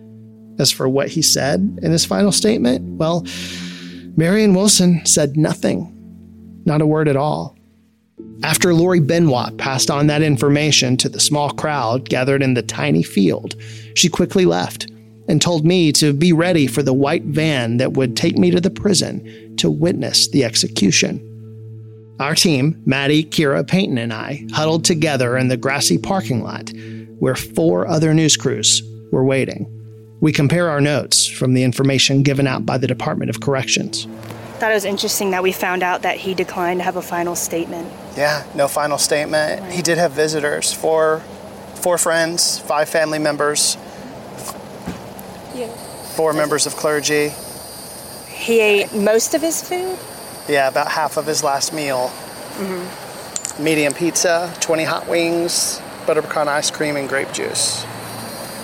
As 0.59 0.71
for 0.71 0.87
what 0.87 1.09
he 1.09 1.23
said 1.23 1.61
in 1.83 1.93
his 1.93 2.05
final 2.05 2.31
statement, 2.31 2.99
well, 2.99 3.27
Marion 4.19 4.53
Wilson 4.53 5.01
said 5.07 5.39
nothing, 5.39 5.91
not 6.67 6.83
a 6.83 6.87
word 6.87 7.09
at 7.09 7.17
all. 7.17 7.57
After 8.45 8.75
Lori 8.75 8.99
Benoit 8.99 9.57
passed 9.57 9.89
on 9.89 10.09
that 10.09 10.23
information 10.23 10.97
to 10.97 11.09
the 11.09 11.21
small 11.21 11.51
crowd 11.51 12.09
gathered 12.09 12.43
in 12.43 12.55
the 12.55 12.63
tiny 12.63 13.05
field, 13.05 13.55
she 13.95 14.09
quickly 14.09 14.45
left 14.45 14.91
and 15.29 15.41
told 15.41 15.65
me 15.65 15.93
to 15.93 16.13
be 16.13 16.33
ready 16.33 16.67
for 16.67 16.83
the 16.83 16.93
white 16.93 17.23
van 17.23 17.77
that 17.77 17.93
would 17.93 18.17
take 18.17 18.37
me 18.37 18.51
to 18.51 18.61
the 18.61 18.71
prison 18.71 19.57
to 19.59 19.71
witness 19.71 20.27
the 20.29 20.45
execution. 20.45 21.29
Our 22.19 22.35
team, 22.35 22.83
Maddie, 22.85 23.25
Kira, 23.25 23.67
Payton, 23.67 23.97
and 23.97 24.13
I, 24.13 24.45
huddled 24.53 24.85
together 24.85 25.37
in 25.37 25.47
the 25.47 25.57
grassy 25.57 25.97
parking 25.97 26.43
lot 26.43 26.73
where 27.21 27.37
four 27.37 27.87
other 27.87 28.13
news 28.13 28.37
crews 28.37 28.83
were 29.13 29.25
waiting. 29.25 29.69
We 30.21 30.33
compare 30.33 30.69
our 30.69 30.81
notes 30.81 31.27
from 31.27 31.55
the 31.55 31.63
information 31.63 32.25
given 32.25 32.49
out 32.49 32.67
by 32.67 32.79
the 32.79 32.87
Department 32.89 33.31
of 33.31 33.41
Corrections 33.41 34.09
thought 34.63 34.71
it 34.71 34.75
was 34.75 34.85
interesting 34.85 35.33
that 35.33 35.43
we 35.43 35.51
found 35.51 35.83
out 35.83 36.03
that 36.03 36.19
he 36.19 36.35
declined 36.35 36.79
to 36.79 36.85
have 36.85 36.95
a 36.95 37.03
final 37.03 37.35
statement. 37.35 37.93
Yeah, 38.17 38.47
no 38.55 38.69
final 38.69 38.97
statement. 38.97 39.61
Right. 39.61 39.73
He 39.73 39.83
did 39.83 39.99
have 39.99 40.13
visitors, 40.13 40.73
four, 40.73 41.19
four 41.75 41.99
friends, 41.99 42.61
five 42.61 42.89
family 42.89 43.19
members, 43.19 43.77
yeah. 45.53 45.67
four 46.15 46.33
members 46.33 46.67
of 46.67 46.77
clergy. 46.77 47.33
He 48.29 48.61
ate 48.61 48.95
most 48.95 49.35
of 49.35 49.43
his 49.43 49.69
food. 49.69 49.99
Yeah, 50.49 50.69
about 50.69 50.93
half 50.93 51.17
of 51.17 51.27
his 51.27 51.43
last 51.43 51.73
meal. 51.73 52.13
Mm-hmm. 52.55 53.65
Medium 53.65 53.93
pizza, 53.95 54.55
20 54.61 54.85
hot 54.85 55.09
wings, 55.09 55.83
butter 56.07 56.23
pecan 56.23 56.47
ice 56.47 56.71
cream, 56.71 56.95
and 56.95 57.09
grape 57.09 57.33
juice. 57.33 57.85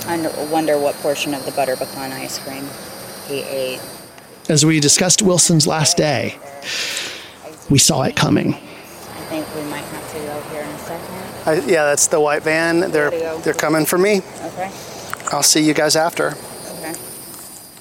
I 0.06 0.16
wonder 0.48 0.78
what 0.78 0.94
portion 0.98 1.34
of 1.34 1.44
the 1.44 1.50
butter 1.50 1.74
pecan 1.74 2.12
ice 2.12 2.38
cream 2.38 2.68
he 3.26 3.40
ate. 3.40 3.80
As 4.48 4.64
we 4.64 4.80
discussed 4.80 5.20
Wilson's 5.20 5.66
last 5.66 5.98
day, 5.98 6.38
we 7.68 7.78
saw 7.78 8.02
it 8.04 8.16
coming. 8.16 8.54
I 8.54 8.58
think 9.28 9.54
we 9.54 9.62
might 9.64 9.84
have 9.84 10.12
to 10.12 10.18
go 10.20 10.40
here 10.50 10.62
in 10.62 10.68
a 10.68 10.78
second. 10.78 11.14
I, 11.46 11.70
yeah, 11.70 11.84
that's 11.84 12.06
the 12.06 12.18
white 12.18 12.42
van. 12.44 12.90
They're 12.90 13.11
they're 13.40 13.52
coming 13.52 13.84
for 13.84 13.98
me. 13.98 14.22
Okay. 14.42 14.70
I'll 15.32 15.42
see 15.42 15.61
you 15.61 15.74
guys 15.74 15.96
after. 15.96 16.28
Okay. 16.78 16.94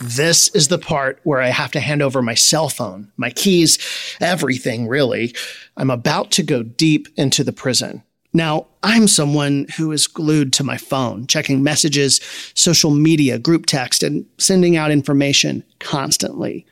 This 0.02 0.50
is 0.50 0.68
the 0.68 0.78
part 0.78 1.22
where 1.24 1.42
I 1.42 1.50
have 1.50 1.72
to 1.72 1.80
hand 1.80 2.02
over 2.02 2.22
my 2.22 2.34
cell 2.34 2.68
phone, 2.68 3.14
my 3.16 3.30
keys, 3.30 3.80
everything 4.20 4.88
really. 4.90 5.34
I'm 5.78 5.90
about 5.90 6.32
to 6.32 6.44
go 6.44 6.64
deep 6.64 7.08
into 7.16 7.46
the 7.46 7.54
prison. 7.54 8.04
Now, 8.38 8.68
I'm 8.84 9.08
someone 9.08 9.66
who 9.78 9.92
is 9.92 10.06
glued 10.06 10.54
to 10.54 10.64
my 10.64 10.78
phone, 10.78 11.26
checking 11.26 11.64
messages, 11.64 12.22
social 12.54 12.92
media, 12.92 13.40
group 13.40 13.66
text, 13.66 14.04
and 14.04 14.28
sending 14.38 14.78
out 14.78 14.92
information 14.92 15.64
constantly. 15.80 16.64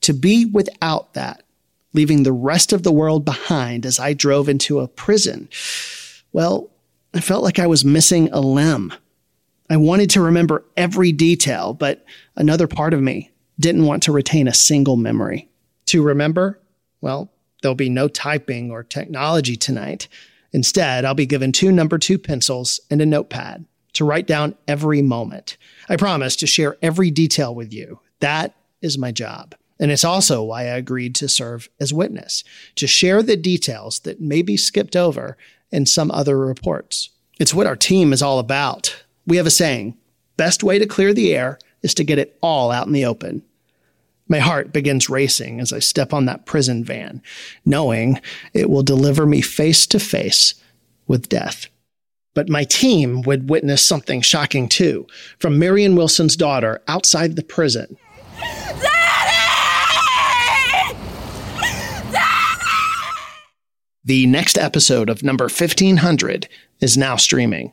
To 0.00 0.12
be 0.12 0.46
without 0.46 1.14
that, 1.14 1.44
leaving 1.92 2.24
the 2.24 2.32
rest 2.32 2.72
of 2.72 2.82
the 2.82 2.90
world 2.90 3.24
behind 3.24 3.86
as 3.86 4.00
I 4.00 4.14
drove 4.14 4.48
into 4.48 4.80
a 4.80 4.88
prison, 4.88 5.48
well, 6.32 6.70
I 7.14 7.20
felt 7.20 7.44
like 7.44 7.60
I 7.60 7.68
was 7.68 7.84
missing 7.84 8.28
a 8.32 8.40
limb. 8.40 8.92
I 9.70 9.76
wanted 9.76 10.10
to 10.10 10.20
remember 10.20 10.64
every 10.76 11.12
detail, 11.12 11.72
but 11.72 12.04
another 12.34 12.66
part 12.66 12.92
of 12.92 13.00
me 13.00 13.30
didn't 13.60 13.86
want 13.86 14.02
to 14.02 14.12
retain 14.12 14.48
a 14.48 14.54
single 14.54 14.96
memory. 14.96 15.48
To 15.86 16.02
remember, 16.02 16.58
well, 17.00 17.30
there'll 17.62 17.76
be 17.76 17.90
no 17.90 18.08
typing 18.08 18.72
or 18.72 18.82
technology 18.82 19.54
tonight. 19.54 20.08
Instead, 20.56 21.04
I'll 21.04 21.12
be 21.12 21.26
given 21.26 21.52
two 21.52 21.70
number 21.70 21.98
two 21.98 22.16
pencils 22.16 22.80
and 22.90 23.02
a 23.02 23.06
notepad 23.06 23.66
to 23.92 24.06
write 24.06 24.26
down 24.26 24.54
every 24.66 25.02
moment. 25.02 25.58
I 25.86 25.96
promise 25.96 26.34
to 26.36 26.46
share 26.46 26.78
every 26.80 27.10
detail 27.10 27.54
with 27.54 27.74
you. 27.74 28.00
That 28.20 28.56
is 28.80 28.96
my 28.96 29.12
job. 29.12 29.54
And 29.78 29.90
it's 29.90 30.02
also 30.02 30.42
why 30.42 30.62
I 30.62 30.78
agreed 30.78 31.14
to 31.16 31.28
serve 31.28 31.68
as 31.78 31.92
witness, 31.92 32.42
to 32.76 32.86
share 32.86 33.22
the 33.22 33.36
details 33.36 33.98
that 34.00 34.22
may 34.22 34.40
be 34.40 34.56
skipped 34.56 34.96
over 34.96 35.36
in 35.70 35.84
some 35.84 36.10
other 36.10 36.38
reports. 36.38 37.10
It's 37.38 37.52
what 37.52 37.66
our 37.66 37.76
team 37.76 38.14
is 38.14 38.22
all 38.22 38.38
about. 38.38 39.04
We 39.26 39.36
have 39.36 39.46
a 39.46 39.50
saying 39.50 39.98
best 40.38 40.64
way 40.64 40.78
to 40.78 40.86
clear 40.86 41.12
the 41.12 41.34
air 41.34 41.58
is 41.82 41.92
to 41.92 42.02
get 42.02 42.18
it 42.18 42.38
all 42.40 42.70
out 42.70 42.86
in 42.86 42.94
the 42.94 43.04
open. 43.04 43.42
My 44.28 44.38
heart 44.40 44.72
begins 44.72 45.08
racing 45.08 45.60
as 45.60 45.72
I 45.72 45.78
step 45.78 46.12
on 46.12 46.26
that 46.26 46.46
prison 46.46 46.84
van, 46.84 47.22
knowing 47.64 48.20
it 48.52 48.68
will 48.68 48.82
deliver 48.82 49.24
me 49.24 49.40
face 49.40 49.86
to 49.88 50.00
face 50.00 50.54
with 51.06 51.28
death. 51.28 51.68
But 52.34 52.48
my 52.48 52.64
team 52.64 53.22
would 53.22 53.48
witness 53.48 53.82
something 53.82 54.20
shocking 54.20 54.68
too 54.68 55.06
from 55.38 55.58
Marion 55.58 55.94
Wilson's 55.96 56.36
daughter 56.36 56.82
outside 56.88 57.36
the 57.36 57.42
prison. 57.42 57.96
Daddy! 58.38 58.86
Daddy! 62.12 62.66
The 64.04 64.26
next 64.26 64.58
episode 64.58 65.08
of 65.08 65.22
number 65.22 65.44
1500 65.44 66.48
is 66.80 66.98
now 66.98 67.16
streaming. 67.16 67.72